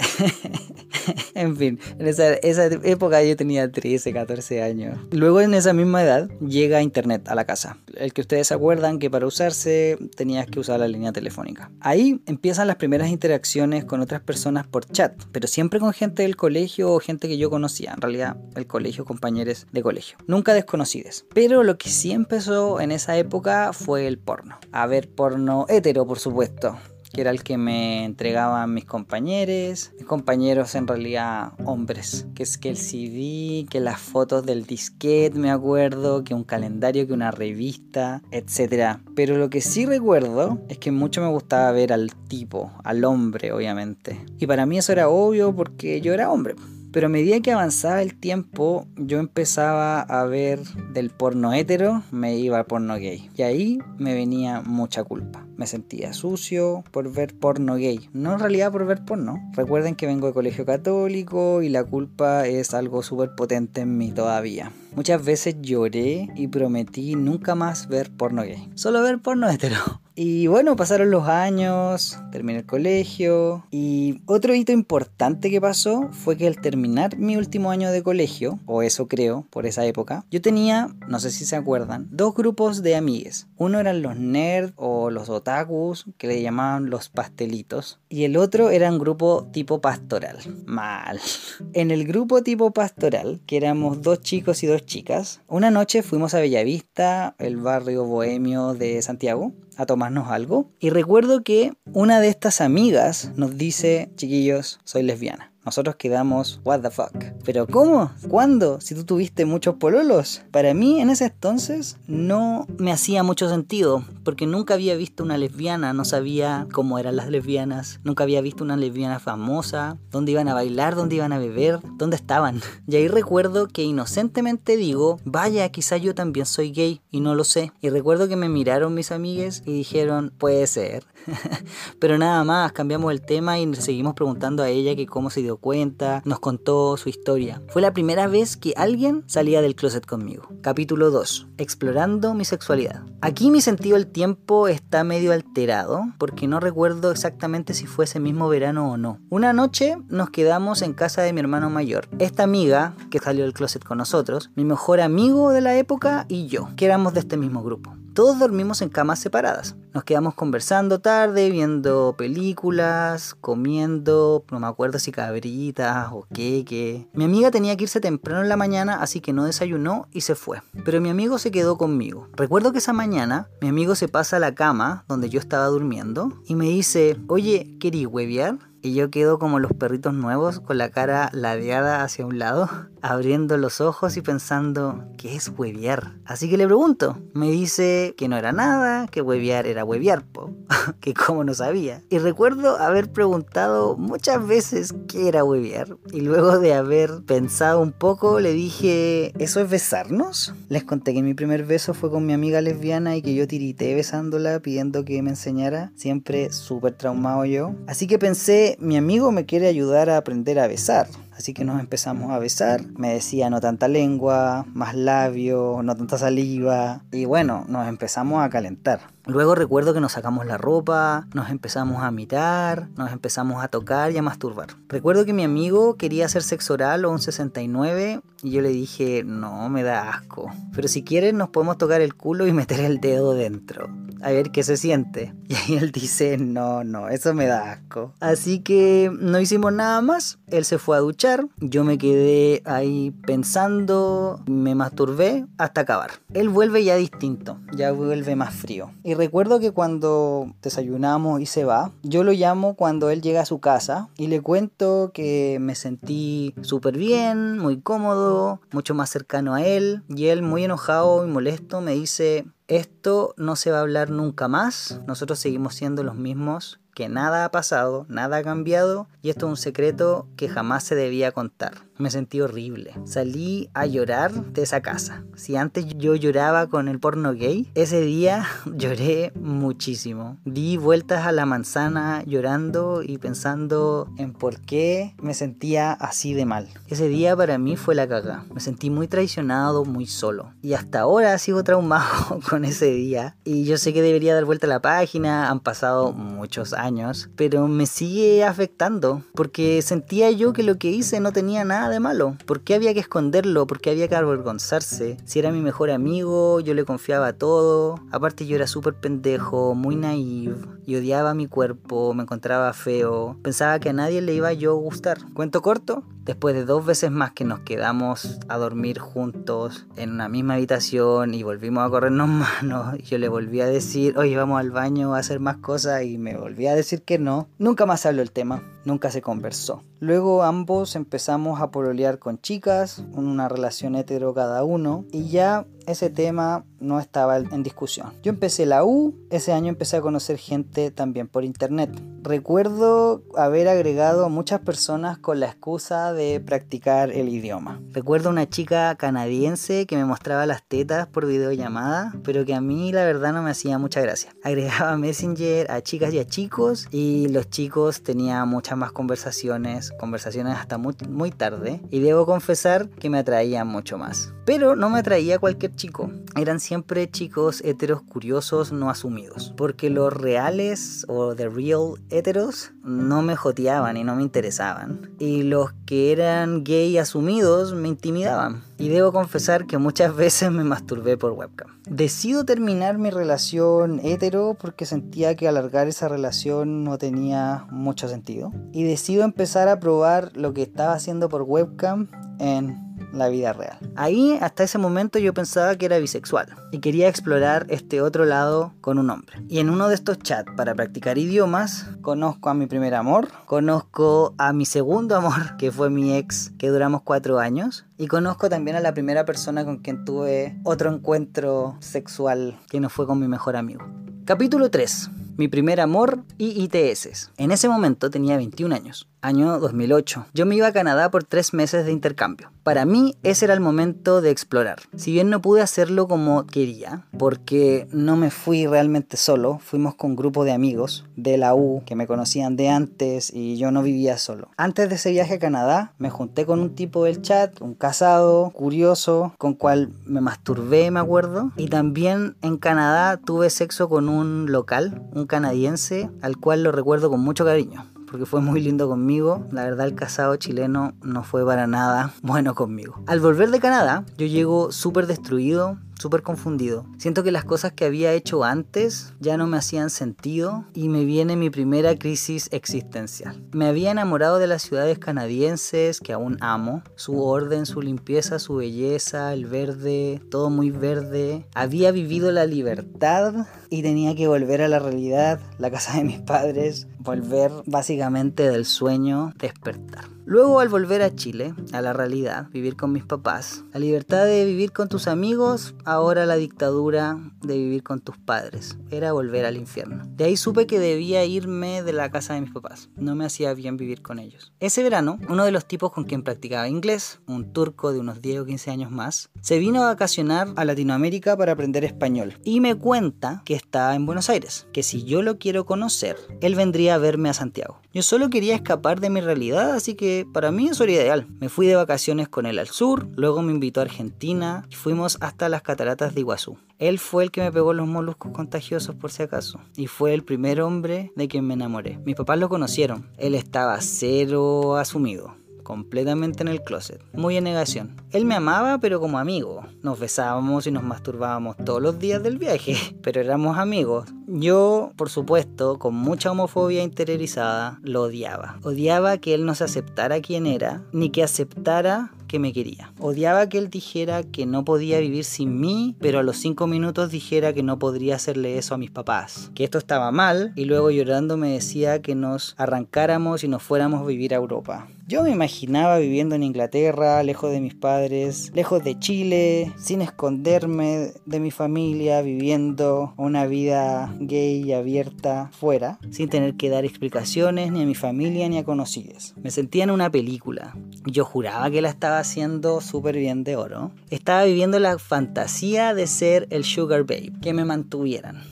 [1.34, 5.00] en fin, en esa, esa, época yo tenía 13, 14 años.
[5.12, 7.78] Luego en esa misma edad llega internet a la casa.
[7.96, 11.72] El que ustedes acuerdan que para usarse tenías que usar la línea telefónica.
[11.82, 16.36] Ahí empiezan las primeras interacciones con otras personas por chat, pero siempre con gente del
[16.36, 20.18] colegio gente que yo conocía, en realidad el colegio, compañeros de colegio.
[20.28, 21.26] Nunca desconocidos.
[21.34, 24.60] Pero lo que sí empezó en esa época fue el porno.
[24.72, 26.78] A ver porno hetero, por supuesto
[27.14, 32.58] que era el que me entregaban mis compañeros, mis compañeros en realidad hombres, que es
[32.58, 37.32] que el CD, que las fotos del disquete, me acuerdo, que un calendario, que una
[37.32, 39.00] revista, etc.
[39.16, 43.52] Pero lo que sí recuerdo es que mucho me gustaba ver al tipo, al hombre,
[43.52, 44.24] obviamente.
[44.40, 46.56] Y para mí eso era obvio porque yo era hombre.
[46.92, 50.60] Pero a medida que avanzaba el tiempo, yo empezaba a ver
[50.94, 53.30] del porno hetero, me iba al porno gay.
[53.36, 55.47] Y ahí me venía mucha culpa.
[55.58, 58.10] Me sentía sucio por ver porno gay.
[58.14, 59.38] No en realidad por ver porno.
[59.54, 64.12] Recuerden que vengo de colegio católico y la culpa es algo súper potente en mí
[64.12, 64.72] todavía.
[64.96, 68.70] Muchas veces lloré y prometí nunca más ver porno gay.
[68.76, 70.02] Solo ver porno hetero.
[70.20, 76.38] Y bueno, pasaron los años, terminé el colegio y otro hito importante que pasó fue
[76.38, 80.42] que al terminar mi último año de colegio, o eso creo, por esa época, yo
[80.42, 83.46] tenía, no sé si se acuerdan, dos grupos de amigues.
[83.58, 88.70] Uno eran los nerds o los otakus, que le llamaban los pastelitos, y el otro
[88.70, 90.38] era un grupo tipo pastoral.
[90.66, 91.20] Mal.
[91.74, 96.34] En el grupo tipo pastoral, que éramos dos chicos y dos chicas, una noche fuimos
[96.34, 100.72] a Bellavista, el barrio bohemio de Santiago, a tomarnos algo.
[100.80, 105.52] Y recuerdo que una de estas amigas nos dice, chiquillos, soy lesbiana.
[105.68, 107.12] Nosotros quedamos, what the fuck.
[107.44, 108.10] Pero ¿cómo?
[108.30, 108.80] ¿Cuándo?
[108.80, 110.42] Si tú tuviste muchos pololos.
[110.50, 115.38] Para mí en ese entonces no me hacía mucho sentido, porque nunca había visto una
[115.38, 120.48] lesbiana, no sabía cómo eran las lesbianas, nunca había visto una lesbiana famosa, dónde iban
[120.48, 122.62] a bailar, dónde iban a beber, dónde estaban.
[122.88, 127.44] Y ahí recuerdo que inocentemente digo, vaya, quizá yo también soy gay y no lo
[127.44, 127.74] sé.
[127.82, 131.04] Y recuerdo que me miraron mis amigues y dijeron, puede ser.
[132.00, 135.57] Pero nada más, cambiamos el tema y seguimos preguntando a ella que cómo se dio
[135.58, 137.62] cuenta, nos contó su historia.
[137.70, 140.48] Fue la primera vez que alguien salía del closet conmigo.
[140.62, 141.48] Capítulo 2.
[141.58, 143.04] Explorando mi sexualidad.
[143.22, 148.20] Aquí mi sentido del tiempo está medio alterado porque no recuerdo exactamente si fue ese
[148.20, 149.20] mismo verano o no.
[149.30, 152.08] Una noche nos quedamos en casa de mi hermano mayor.
[152.20, 156.48] Esta amiga que salió del closet con nosotros, mi mejor amigo de la época y
[156.48, 157.96] yo, que éramos de este mismo grupo.
[158.18, 159.76] Todos dormimos en camas separadas.
[159.94, 167.08] Nos quedamos conversando tarde, viendo películas, comiendo, no me acuerdo si cabritas o qué.
[167.14, 170.34] Mi amiga tenía que irse temprano en la mañana, así que no desayunó y se
[170.34, 170.64] fue.
[170.84, 172.28] Pero mi amigo se quedó conmigo.
[172.34, 176.34] Recuerdo que esa mañana mi amigo se pasa a la cama donde yo estaba durmiendo
[176.48, 178.58] y me dice, oye, ¿querí huevear?
[178.82, 182.70] Y yo quedo como los perritos nuevos con la cara ladeada hacia un lado,
[183.02, 186.14] abriendo los ojos y pensando, ¿qué es hueviar?
[186.26, 190.52] Así que le pregunto, me dice que no era nada, que hueviar era hueviar, po.
[191.00, 192.02] que como no sabía.
[192.10, 195.98] Y recuerdo haber preguntado muchas veces qué era hueviar.
[196.12, 200.54] Y luego de haber pensado un poco, le dije, ¿eso es besarnos?
[200.70, 203.96] Les conté que mi primer beso fue con mi amiga lesbiana y que yo tirité
[203.96, 205.92] besándola pidiendo que me enseñara.
[205.96, 207.76] Siempre súper traumado yo.
[207.88, 211.08] Así que pensé, mi amigo me quiere ayudar a aprender a besar.
[211.38, 212.82] Así que nos empezamos a besar.
[212.98, 217.04] Me decía no tanta lengua, más labios, no tanta saliva.
[217.12, 219.02] Y bueno, nos empezamos a calentar.
[219.28, 224.12] Luego recuerdo que nos sacamos la ropa, nos empezamos a mirar, nos empezamos a tocar
[224.12, 224.70] y a masturbar.
[224.88, 229.24] Recuerdo que mi amigo quería hacer sexo oral o un 69 y yo le dije,
[229.26, 230.52] no, me da asco.
[230.74, 233.90] Pero si quieres nos podemos tocar el culo y meter el dedo dentro.
[234.22, 235.34] A ver qué se siente.
[235.48, 238.14] Y ahí él dice, no, no, eso me da asco.
[238.20, 240.40] Así que no hicimos nada más.
[240.48, 246.12] Él se fue a duchar, yo me quedé ahí pensando, me masturbé hasta acabar.
[246.34, 248.92] Él vuelve ya distinto, ya vuelve más frío.
[249.04, 253.46] Y recuerdo que cuando desayunamos y se va, yo lo llamo cuando él llega a
[253.46, 259.56] su casa y le cuento que me sentí súper bien, muy cómodo, mucho más cercano
[259.56, 260.04] a él.
[260.08, 264.48] Y él muy enojado y molesto me dice, esto no se va a hablar nunca
[264.48, 269.46] más, nosotros seguimos siendo los mismos que nada ha pasado, nada ha cambiado y esto
[269.46, 271.87] es un secreto que jamás se debía contar.
[271.98, 272.94] Me sentí horrible.
[273.06, 275.24] Salí a llorar de esa casa.
[275.36, 280.38] Si antes yo lloraba con el porno gay, ese día lloré muchísimo.
[280.46, 286.46] Di vueltas a la manzana llorando y pensando en por qué me sentía así de
[286.46, 286.68] mal.
[286.88, 288.46] Ese día para mí fue la caga.
[288.54, 290.54] Me sentí muy traicionado, muy solo.
[290.62, 293.36] Y hasta ahora sigo traumado con ese día.
[293.44, 295.50] Y yo sé que debería dar vuelta a la página.
[295.50, 296.98] Han pasado muchos años
[297.36, 302.00] pero me sigue afectando porque sentía yo que lo que hice no tenía nada de
[302.00, 302.38] malo.
[302.46, 303.68] ¿Por qué había que esconderlo?
[303.68, 305.18] ¿Por qué había que avergonzarse?
[305.26, 308.00] Si era mi mejor amigo, yo le confiaba todo.
[308.12, 310.56] Aparte yo era súper pendejo, muy naive
[310.88, 313.38] y odiaba mi cuerpo, me encontraba feo.
[313.44, 315.18] Pensaba que a nadie le iba yo a gustar.
[315.34, 320.30] Cuento corto, después de dos veces más que nos quedamos a dormir juntos en una
[320.30, 322.30] misma habitación y volvimos a corrernos
[322.62, 326.18] manos, yo le volví a decir, oye, vamos al baño a hacer más cosas y
[326.18, 327.50] me volví a decir que no.
[327.58, 329.84] Nunca más habló el tema, nunca se conversó.
[330.00, 336.10] Luego ambos empezamos a pololear con chicas, una relación hetero cada uno, y ya ese
[336.10, 338.14] tema no estaba en discusión.
[338.22, 341.90] Yo empecé la U, ese año empecé a conocer gente también por internet.
[342.22, 347.80] Recuerdo haber agregado a muchas personas con la excusa de practicar el idioma.
[347.94, 352.92] Recuerdo una chica canadiense que me mostraba las tetas por videollamada, pero que a mí
[352.92, 354.32] la verdad no me hacía mucha gracia.
[354.44, 360.58] Agregaba Messenger a chicas y a chicos y los chicos tenían muchas más conversaciones, conversaciones
[360.58, 364.34] hasta muy, muy tarde y debo confesar que me atraían mucho más.
[364.46, 370.12] Pero no me atraía cualquier chico, eran siempre chicos heteros curiosos no asumidos, porque los
[370.12, 376.12] reales o the real heteros no me joteaban y no me interesaban, y los que
[376.12, 378.64] eran gay asumidos me intimidaban.
[378.78, 381.77] Y debo confesar que muchas veces me masturbé por webcam.
[381.90, 388.52] Decido terminar mi relación hetero porque sentía que alargar esa relación no tenía mucho sentido.
[388.74, 392.10] Y decido empezar a probar lo que estaba haciendo por webcam
[392.40, 393.78] en la vida real.
[393.96, 398.74] Ahí, hasta ese momento, yo pensaba que era bisexual y quería explorar este otro lado
[398.82, 399.44] con un hombre.
[399.48, 404.36] Y en uno de estos chats para practicar idiomas, conozco a mi primer amor, conozco
[404.38, 408.78] a mi segundo amor, que fue mi ex, que duramos cuatro años, y conozco también
[408.78, 413.28] a la primera persona con quien tuve otro encuentro sexual que no fue con mi
[413.28, 413.86] mejor amigo.
[414.26, 415.10] Capítulo 3.
[415.38, 417.32] Mi primer amor y ITS.
[417.38, 420.28] En ese momento tenía 21 años año 2008.
[420.34, 422.52] Yo me iba a Canadá por tres meses de intercambio.
[422.64, 424.80] Para mí ese era el momento de explorar.
[424.96, 430.12] Si bien no pude hacerlo como quería, porque no me fui realmente solo, fuimos con
[430.12, 433.84] un grupo de amigos de la U que me conocían de antes y yo no
[433.84, 434.50] vivía solo.
[434.58, 438.52] Antes de ese viaje a Canadá me junté con un tipo del chat, un casado,
[438.52, 441.52] curioso, con cual me masturbé, me acuerdo.
[441.58, 447.10] Y también en Canadá tuve sexo con un local, un canadiense, al cual lo recuerdo
[447.10, 449.46] con mucho cariño porque fue muy lindo conmigo.
[449.52, 453.04] La verdad el casado chileno no fue para nada bueno conmigo.
[453.08, 456.86] Al volver de Canadá, yo llego súper destruido, súper confundido.
[456.98, 461.06] Siento que las cosas que había hecho antes ya no me hacían sentido y me
[461.06, 463.44] viene mi primera crisis existencial.
[463.52, 468.56] Me había enamorado de las ciudades canadienses que aún amo, su orden, su limpieza, su
[468.56, 471.48] belleza, el verde, todo muy verde.
[471.56, 476.20] Había vivido la libertad y tenía que volver a la realidad, la casa de mis
[476.20, 480.06] padres, volver básicamente del sueño, despertar.
[480.30, 484.44] Luego al volver a Chile, a la realidad, vivir con mis papás, la libertad de
[484.44, 489.56] vivir con tus amigos, ahora la dictadura de vivir con tus padres, era volver al
[489.56, 490.04] infierno.
[490.18, 493.54] De ahí supe que debía irme de la casa de mis papás, no me hacía
[493.54, 494.52] bien vivir con ellos.
[494.60, 498.42] Ese verano, uno de los tipos con quien practicaba inglés, un turco de unos 10
[498.42, 502.76] o 15 años más, se vino a vacacionar a Latinoamérica para aprender español y me
[502.76, 506.98] cuenta que está en Buenos Aires, que si yo lo quiero conocer, él vendría a
[506.98, 507.82] verme a Santiago.
[507.94, 511.28] Yo solo quería escapar de mi realidad, así que para mí eso era ideal.
[511.40, 515.18] Me fui de vacaciones con él al sur, luego me invitó a Argentina y fuimos
[515.20, 516.58] hasta las cataratas de Iguazú.
[516.80, 519.60] Él fue el que me pegó los moluscos contagiosos por si acaso.
[519.76, 522.00] Y fue el primer hombre de quien me enamoré.
[522.06, 523.10] Mis papás lo conocieron.
[523.18, 525.36] Él estaba cero asumido
[525.68, 528.02] completamente en el closet, muy en negación.
[528.14, 529.66] Él me amaba, pero como amigo.
[529.84, 534.08] Nos besábamos y nos masturbábamos todos los días del viaje, pero éramos amigos.
[534.28, 538.60] Yo, por supuesto, con mucha homofobia interiorizada, lo odiaba.
[538.64, 542.94] Odiaba que él no se aceptara quien era, ni que aceptara que me quería.
[543.00, 547.12] Odiaba que él dijera que no podía vivir sin mí, pero a los cinco minutos
[547.12, 550.92] dijera que no podría hacerle eso a mis papás, que esto estaba mal, y luego
[550.92, 554.88] llorando me decía que nos arrancáramos y nos fuéramos a vivir a Europa.
[555.10, 561.14] Yo me imaginaba viviendo en Inglaterra, lejos de mis padres, lejos de Chile, sin esconderme
[561.26, 567.72] de mi familia, viviendo una vida gay y abierta fuera, sin tener que dar explicaciones
[567.72, 569.34] ni a mi familia ni a conocidos.
[569.42, 570.76] Me sentía en una película.
[571.06, 573.92] Yo juraba que la estaba haciendo súper bien de oro.
[574.10, 578.44] Estaba viviendo la fantasía de ser el sugar babe, que me mantuvieran.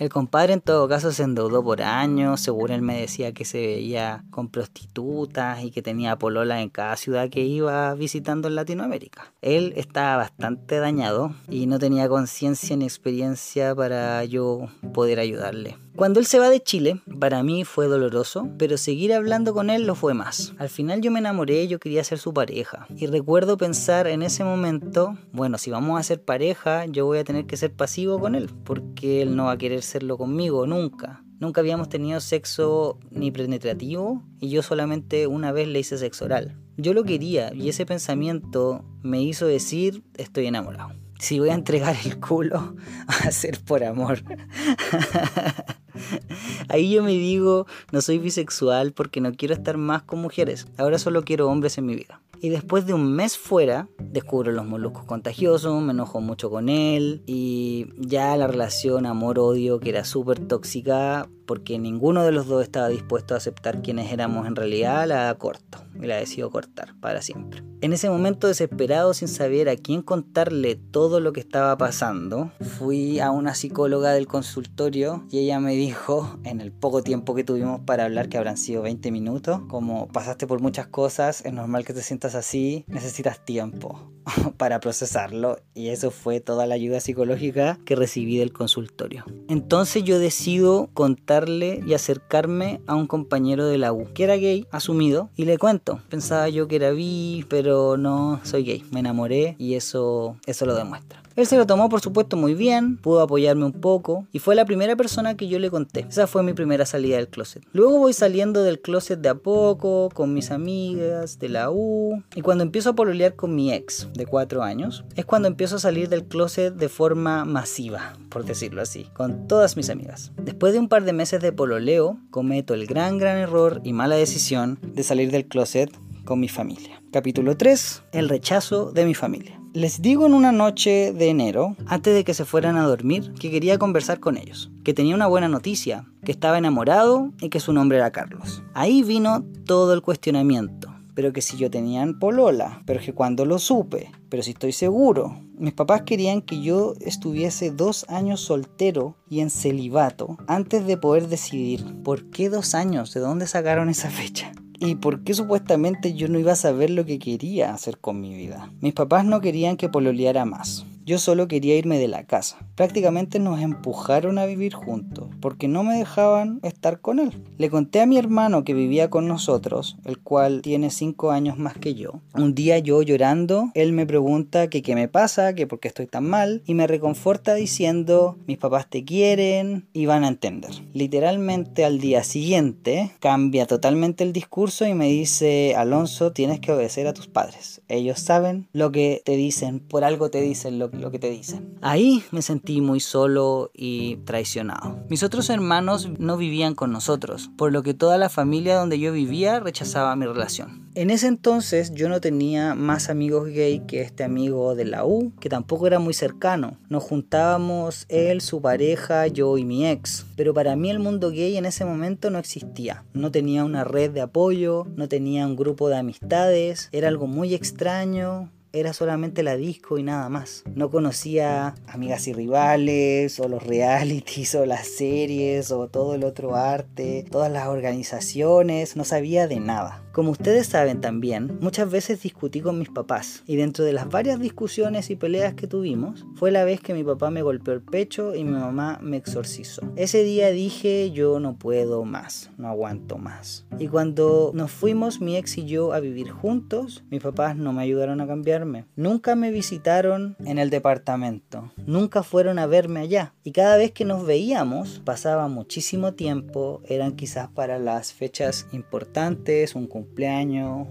[0.00, 3.58] El compadre en todo caso se endeudó por años, según él me decía que se
[3.58, 9.30] veía con prostitutas y que tenía polola en cada ciudad que iba visitando en Latinoamérica.
[9.42, 15.76] Él estaba bastante dañado y no tenía conciencia ni experiencia para yo poder ayudarle.
[15.96, 19.86] Cuando él se va de Chile, para mí fue doloroso, pero seguir hablando con él
[19.86, 20.54] lo fue más.
[20.58, 22.86] Al final yo me enamoré, yo quería ser su pareja.
[22.96, 27.24] Y recuerdo pensar en ese momento, bueno, si vamos a ser pareja, yo voy a
[27.24, 31.22] tener que ser pasivo con él, porque él no va a querer serlo conmigo nunca.
[31.40, 36.56] Nunca habíamos tenido sexo ni penetrativo y yo solamente una vez le hice sexo oral.
[36.76, 40.90] Yo lo quería y ese pensamiento me hizo decir estoy enamorado.
[41.20, 42.74] Si voy a entregar el culo,
[43.06, 44.22] a ser por amor.
[46.68, 50.66] Ahí yo me digo, no soy bisexual porque no quiero estar más con mujeres.
[50.78, 52.22] Ahora solo quiero hombres en mi vida.
[52.40, 57.22] Y después de un mes fuera, descubro los moluscos contagiosos, me enojo mucho con él
[57.26, 62.88] y ya la relación amor-odio que era súper tóxica porque ninguno de los dos estaba
[62.88, 67.62] dispuesto a aceptar quienes éramos en realidad, la corto y la decido cortar para siempre.
[67.82, 73.20] En ese momento desesperado sin saber a quién contarle todo lo que estaba pasando, fui
[73.20, 77.80] a una psicóloga del consultorio y ella me dijo, en el poco tiempo que tuvimos
[77.80, 81.94] para hablar, que habrán sido 20 minutos, como pasaste por muchas cosas, es normal que
[81.94, 84.10] te sientas así, necesitas tiempo
[84.56, 89.24] para procesarlo y eso fue toda la ayuda psicológica que recibí del consultorio.
[89.48, 94.66] Entonces yo decido contarle y acercarme a un compañero de la U que era gay,
[94.70, 96.00] asumido, y le cuento.
[96.08, 98.84] Pensaba yo que era bi, pero no soy gay.
[98.90, 101.22] Me enamoré y eso eso lo demuestra.
[101.40, 104.66] Él se lo tomó por supuesto muy bien, pudo apoyarme un poco y fue la
[104.66, 106.04] primera persona que yo le conté.
[106.06, 107.62] Esa fue mi primera salida del closet.
[107.72, 112.42] Luego voy saliendo del closet de a poco, con mis amigas de la U y
[112.42, 116.10] cuando empiezo a pololear con mi ex de cuatro años, es cuando empiezo a salir
[116.10, 120.32] del closet de forma masiva, por decirlo así, con todas mis amigas.
[120.36, 124.16] Después de un par de meses de pololeo, cometo el gran gran error y mala
[124.16, 125.90] decisión de salir del closet
[126.26, 126.99] con mi familia.
[127.12, 128.04] Capítulo 3.
[128.12, 129.60] El rechazo de mi familia.
[129.72, 133.50] Les digo en una noche de enero, antes de que se fueran a dormir, que
[133.50, 137.72] quería conversar con ellos, que tenía una buena noticia, que estaba enamorado y que su
[137.72, 138.62] nombre era Carlos.
[138.74, 143.44] Ahí vino todo el cuestionamiento, pero que si yo tenía en polola, pero que cuando
[143.44, 145.36] lo supe, pero si estoy seguro.
[145.58, 151.26] Mis papás querían que yo estuviese dos años soltero y en celibato antes de poder
[151.26, 151.84] decidir.
[152.04, 153.12] ¿Por qué dos años?
[153.12, 154.52] ¿De dónde sacaron esa fecha?
[154.82, 158.34] ¿Y por qué supuestamente yo no iba a saber lo que quería hacer con mi
[158.34, 158.72] vida?
[158.80, 160.86] Mis papás no querían que pololeara más.
[161.06, 162.58] Yo solo quería irme de la casa.
[162.74, 167.32] Prácticamente nos empujaron a vivir juntos porque no me dejaban estar con él.
[167.58, 171.76] Le conté a mi hermano que vivía con nosotros, el cual tiene 5 años más
[171.76, 172.20] que yo.
[172.34, 176.06] Un día yo llorando, él me pregunta que qué me pasa, que por qué estoy
[176.06, 180.70] tan mal y me reconforta diciendo mis papás te quieren y van a entender.
[180.92, 187.06] Literalmente al día siguiente cambia totalmente el discurso y me dice Alonso tienes que obedecer
[187.06, 187.80] a tus padres.
[187.88, 191.74] Ellos saben lo que te dicen, por algo te dicen lo, lo que te dicen.
[191.82, 194.98] Ahí me sentí muy solo y traicionado.
[195.08, 199.12] Mis otros hermanos no vivían con nosotros, por lo que toda la familia donde yo
[199.12, 200.90] vivía rechazaba mi relación.
[200.96, 205.32] En ese entonces yo no tenía más amigos gay que este amigo de la U,
[205.38, 206.78] que tampoco era muy cercano.
[206.88, 210.26] Nos juntábamos él, su pareja, yo y mi ex.
[210.36, 213.04] Pero para mí el mundo gay en ese momento no existía.
[213.12, 217.54] No tenía una red de apoyo, no tenía un grupo de amistades, era algo muy
[217.54, 220.62] extraño, era solamente la disco y nada más.
[220.74, 226.56] No conocía amigas y rivales, o los realities, o las series, o todo el otro
[226.56, 230.02] arte, todas las organizaciones, no sabía de nada.
[230.12, 234.40] Como ustedes saben también, muchas veces discutí con mis papás y dentro de las varias
[234.40, 238.34] discusiones y peleas que tuvimos, fue la vez que mi papá me golpeó el pecho
[238.34, 239.82] y mi mamá me exorcizó.
[239.94, 243.66] Ese día dije yo no puedo más, no aguanto más.
[243.78, 247.82] Y cuando nos fuimos mi ex y yo a vivir juntos, mis papás no me
[247.82, 248.86] ayudaron a cambiarme.
[248.96, 253.34] Nunca me visitaron en el departamento, nunca fueron a verme allá.
[253.44, 259.76] Y cada vez que nos veíamos pasaba muchísimo tiempo, eran quizás para las fechas importantes,
[259.76, 259.99] un cumpleaños,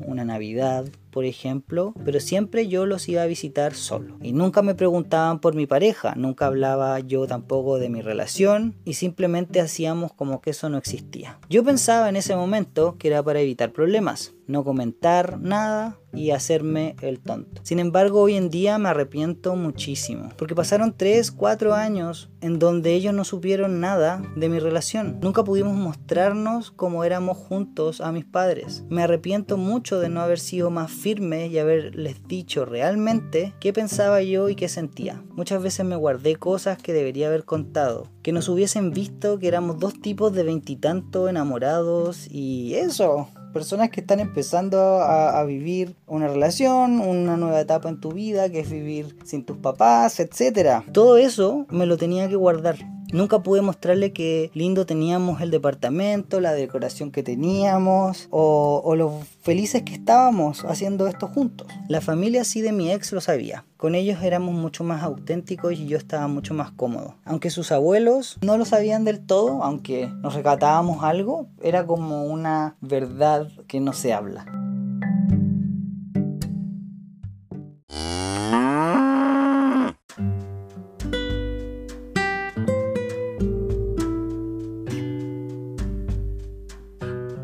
[0.06, 4.18] una Navidad, por ejemplo, pero siempre yo los iba a visitar solo.
[4.22, 8.94] Y nunca me preguntaban por mi pareja, nunca hablaba yo tampoco de mi relación y
[8.94, 11.40] simplemente hacíamos como que eso no existía.
[11.50, 16.96] Yo pensaba en ese momento que era para evitar problemas, no comentar nada y hacerme
[17.02, 17.62] el tonto.
[17.64, 22.94] Sin embargo, hoy en día me arrepiento muchísimo, porque pasaron 3, 4 años en donde
[22.94, 25.20] ellos no supieron nada de mi relación.
[25.22, 28.84] Nunca pudimos mostrarnos como éramos juntos a mis padres.
[28.90, 34.22] Me arrepiento mucho de no haber sido más firme y haberles dicho realmente qué pensaba
[34.22, 35.24] yo y qué sentía.
[35.32, 39.80] Muchas veces me guardé cosas que debería haber contado, que nos hubiesen visto que éramos
[39.80, 46.28] dos tipos de veintitantos enamorados y eso, personas que están empezando a, a, vivir una
[46.28, 50.84] relación, una nueva etapa en tu vida, que es vivir sin tus papás, etc.
[50.92, 52.78] Todo eso me lo tenía que guardar.
[53.12, 59.20] Nunca pude mostrarle que lindo teníamos el departamento, la decoración que teníamos o, o lo
[59.42, 61.68] felices que estábamos haciendo esto juntos.
[61.88, 63.66] La familia sí de mi ex lo sabía.
[63.78, 67.16] Con ellos éramos mucho más auténticos y yo estaba mucho más cómodo.
[67.26, 72.76] Aunque sus abuelos no lo sabían del todo, aunque nos recatábamos algo, era como una
[72.82, 74.46] verdad que no se habla.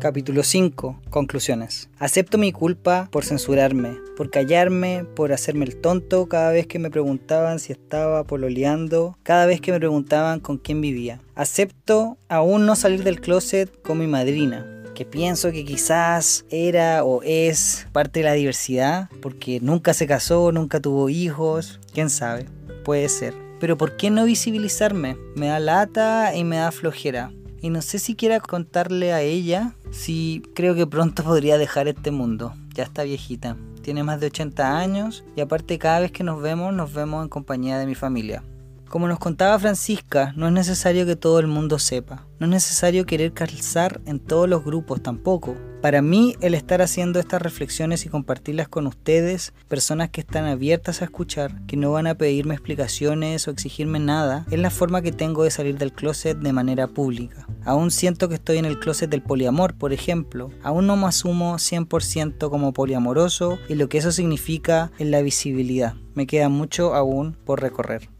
[0.06, 1.00] Capítulo 5.
[1.10, 1.90] Conclusiones.
[1.98, 6.92] Acepto mi culpa por censurarme, por callarme, por hacerme el tonto cada vez que me
[6.92, 11.20] preguntaban si estaba pololeando, cada vez que me preguntaban con quién vivía.
[11.34, 17.22] Acepto aún no salir del closet con mi madrina, que pienso que quizás era o
[17.24, 22.46] es parte de la diversidad, porque nunca se casó, nunca tuvo hijos, quién sabe,
[22.84, 23.34] puede ser.
[23.58, 25.16] Pero ¿por qué no visibilizarme?
[25.34, 27.32] Me da lata y me da flojera.
[27.60, 32.10] Y no sé si quiera contarle a ella si creo que pronto podría dejar este
[32.10, 32.54] mundo.
[32.74, 33.56] Ya está viejita.
[33.82, 37.28] Tiene más de 80 años y aparte cada vez que nos vemos nos vemos en
[37.28, 38.42] compañía de mi familia.
[38.88, 42.24] Como nos contaba Francisca, no es necesario que todo el mundo sepa.
[42.38, 45.56] No es necesario querer calzar en todos los grupos tampoco.
[45.82, 51.02] Para mí, el estar haciendo estas reflexiones y compartirlas con ustedes, personas que están abiertas
[51.02, 55.12] a escuchar, que no van a pedirme explicaciones o exigirme nada, es la forma que
[55.12, 57.46] tengo de salir del closet de manera pública.
[57.64, 60.50] Aún siento que estoy en el closet del poliamor, por ejemplo.
[60.62, 65.94] Aún no me asumo 100% como poliamoroso y lo que eso significa en la visibilidad.
[66.14, 68.15] Me queda mucho aún por recorrer.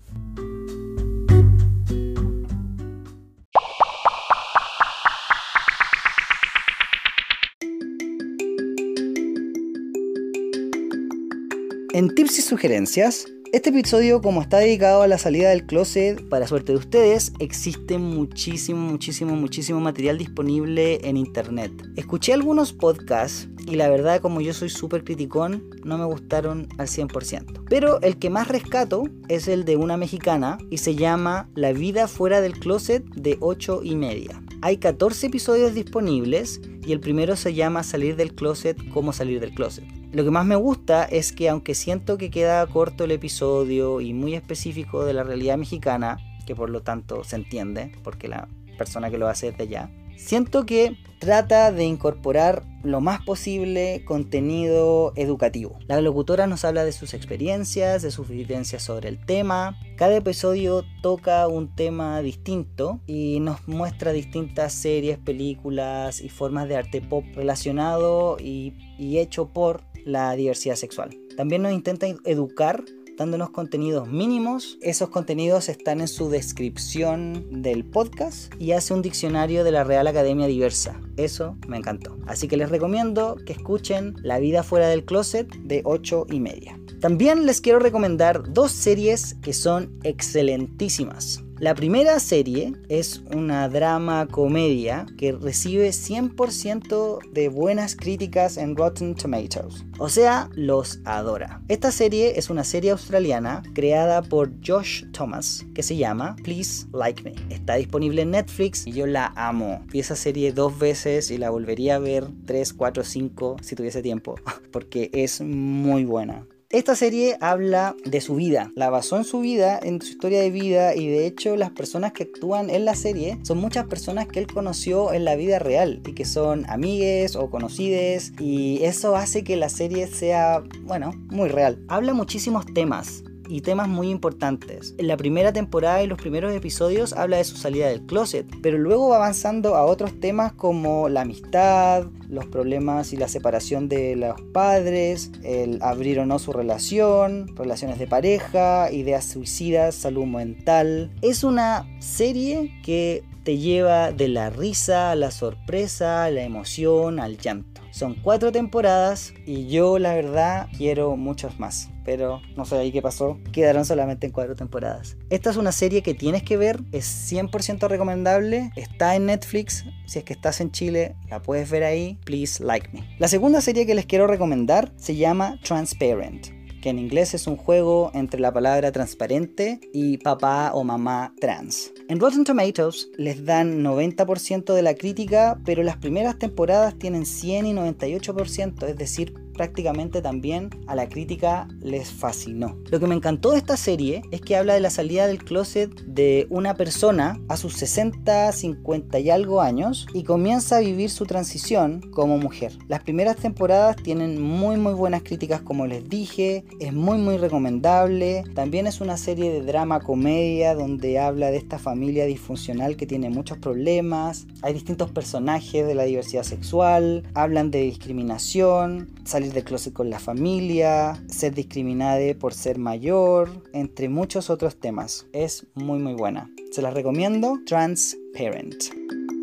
[11.96, 13.24] En tips y sugerencias,
[13.54, 17.96] este episodio, como está dedicado a la salida del closet, para suerte de ustedes, existe
[17.96, 21.72] muchísimo, muchísimo, muchísimo material disponible en internet.
[21.96, 26.88] Escuché algunos podcasts y la verdad, como yo soy súper criticón, no me gustaron al
[26.88, 27.64] 100%.
[27.70, 32.08] Pero el que más rescato es el de una mexicana y se llama La vida
[32.08, 34.42] fuera del closet de 8 y media.
[34.60, 39.54] Hay 14 episodios disponibles y el primero se llama Salir del closet, cómo salir del
[39.54, 39.84] closet.
[40.16, 44.14] Lo que más me gusta es que aunque siento que queda corto el episodio y
[44.14, 48.48] muy específico de la realidad mexicana, que por lo tanto se entiende, porque la
[48.78, 54.04] persona que lo hace es de allá, siento que trata de incorporar lo más posible
[54.06, 55.78] contenido educativo.
[55.86, 59.78] La locutora nos habla de sus experiencias, de sus vivencias sobre el tema.
[59.98, 66.76] Cada episodio toca un tema distinto y nos muestra distintas series, películas y formas de
[66.76, 71.10] arte pop relacionado y, y hecho por la diversidad sexual.
[71.36, 72.84] También nos intenta educar
[73.16, 74.78] dándonos contenidos mínimos.
[74.80, 80.06] Esos contenidos están en su descripción del podcast y hace un diccionario de la Real
[80.06, 81.00] Academia Diversa.
[81.16, 82.16] Eso me encantó.
[82.26, 86.78] Así que les recomiendo que escuchen La vida fuera del closet de 8 y media.
[87.00, 91.45] También les quiero recomendar dos series que son excelentísimas.
[91.58, 99.14] La primera serie es una drama comedia que recibe 100% de buenas críticas en Rotten
[99.14, 99.86] Tomatoes.
[99.98, 101.62] O sea, los adora.
[101.68, 107.22] Esta serie es una serie australiana creada por Josh Thomas que se llama Please Like
[107.22, 107.34] Me.
[107.48, 109.82] Está disponible en Netflix y yo la amo.
[109.90, 114.02] Vi esa serie dos veces y la volvería a ver 3, 4, 5 si tuviese
[114.02, 114.34] tiempo
[114.72, 116.46] porque es muy buena.
[116.70, 120.50] Esta serie habla de su vida, la basó en su vida, en su historia de
[120.50, 124.40] vida y de hecho las personas que actúan en la serie son muchas personas que
[124.40, 129.44] él conoció en la vida real y que son amigues o conocides y eso hace
[129.44, 131.78] que la serie sea, bueno, muy real.
[131.86, 134.94] Habla muchísimos temas, y temas muy importantes.
[134.98, 138.78] En la primera temporada y los primeros episodios habla de su salida del closet, pero
[138.78, 144.16] luego va avanzando a otros temas como la amistad, los problemas y la separación de
[144.16, 151.12] los padres, el abrir o no su relación, relaciones de pareja, ideas suicidas, salud mental.
[151.22, 157.38] Es una serie que te lleva de la risa a la sorpresa, la emoción, al
[157.38, 157.85] llanto.
[157.96, 161.88] Son cuatro temporadas y yo la verdad quiero muchos más.
[162.04, 163.38] Pero no sé ahí qué pasó.
[163.52, 165.16] Quedaron solamente en cuatro temporadas.
[165.30, 166.78] Esta es una serie que tienes que ver.
[166.92, 168.70] Es 100% recomendable.
[168.76, 169.86] Está en Netflix.
[170.04, 172.18] Si es que estás en Chile, la puedes ver ahí.
[172.26, 173.02] Please like me.
[173.18, 176.55] La segunda serie que les quiero recomendar se llama Transparent
[176.86, 181.92] que en inglés es un juego entre la palabra transparente y papá o mamá trans.
[182.08, 187.66] En Rotten Tomatoes les dan 90% de la crítica, pero las primeras temporadas tienen 100
[187.66, 192.76] y 98%, es decir, prácticamente también a la crítica les fascinó.
[192.90, 195.90] Lo que me encantó de esta serie es que habla de la salida del closet
[196.04, 201.26] de una persona a sus 60, 50 y algo años y comienza a vivir su
[201.26, 202.72] transición como mujer.
[202.88, 208.44] Las primeras temporadas tienen muy muy buenas críticas como les dije, es muy muy recomendable.
[208.54, 213.30] También es una serie de drama comedia donde habla de esta familia disfuncional que tiene
[213.30, 214.46] muchos problemas.
[214.62, 219.10] Hay distintos personajes de la diversidad sexual, hablan de discriminación,
[219.46, 225.26] salir del closet con la familia, ser discriminada por ser mayor, entre muchos otros temas.
[225.32, 226.50] Es muy muy buena.
[226.72, 227.58] Se las recomiendo.
[227.66, 229.35] Transparent.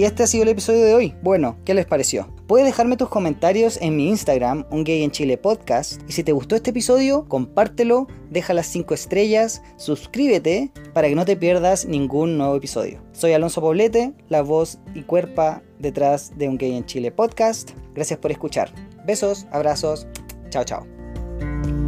[0.00, 1.14] Y este ha sido el episodio de hoy.
[1.20, 2.34] Bueno, ¿qué les pareció?
[2.46, 6.00] Puedes dejarme tus comentarios en mi Instagram, Un Gay en Chile Podcast.
[6.08, 11.26] Y si te gustó este episodio, compártelo, deja las 5 estrellas, suscríbete para que no
[11.26, 13.02] te pierdas ningún nuevo episodio.
[13.12, 17.72] Soy Alonso Poblete, la voz y cuerpa detrás de Un Gay en Chile Podcast.
[17.94, 18.72] Gracias por escuchar.
[19.04, 20.06] Besos, abrazos,
[20.48, 21.79] chao chao.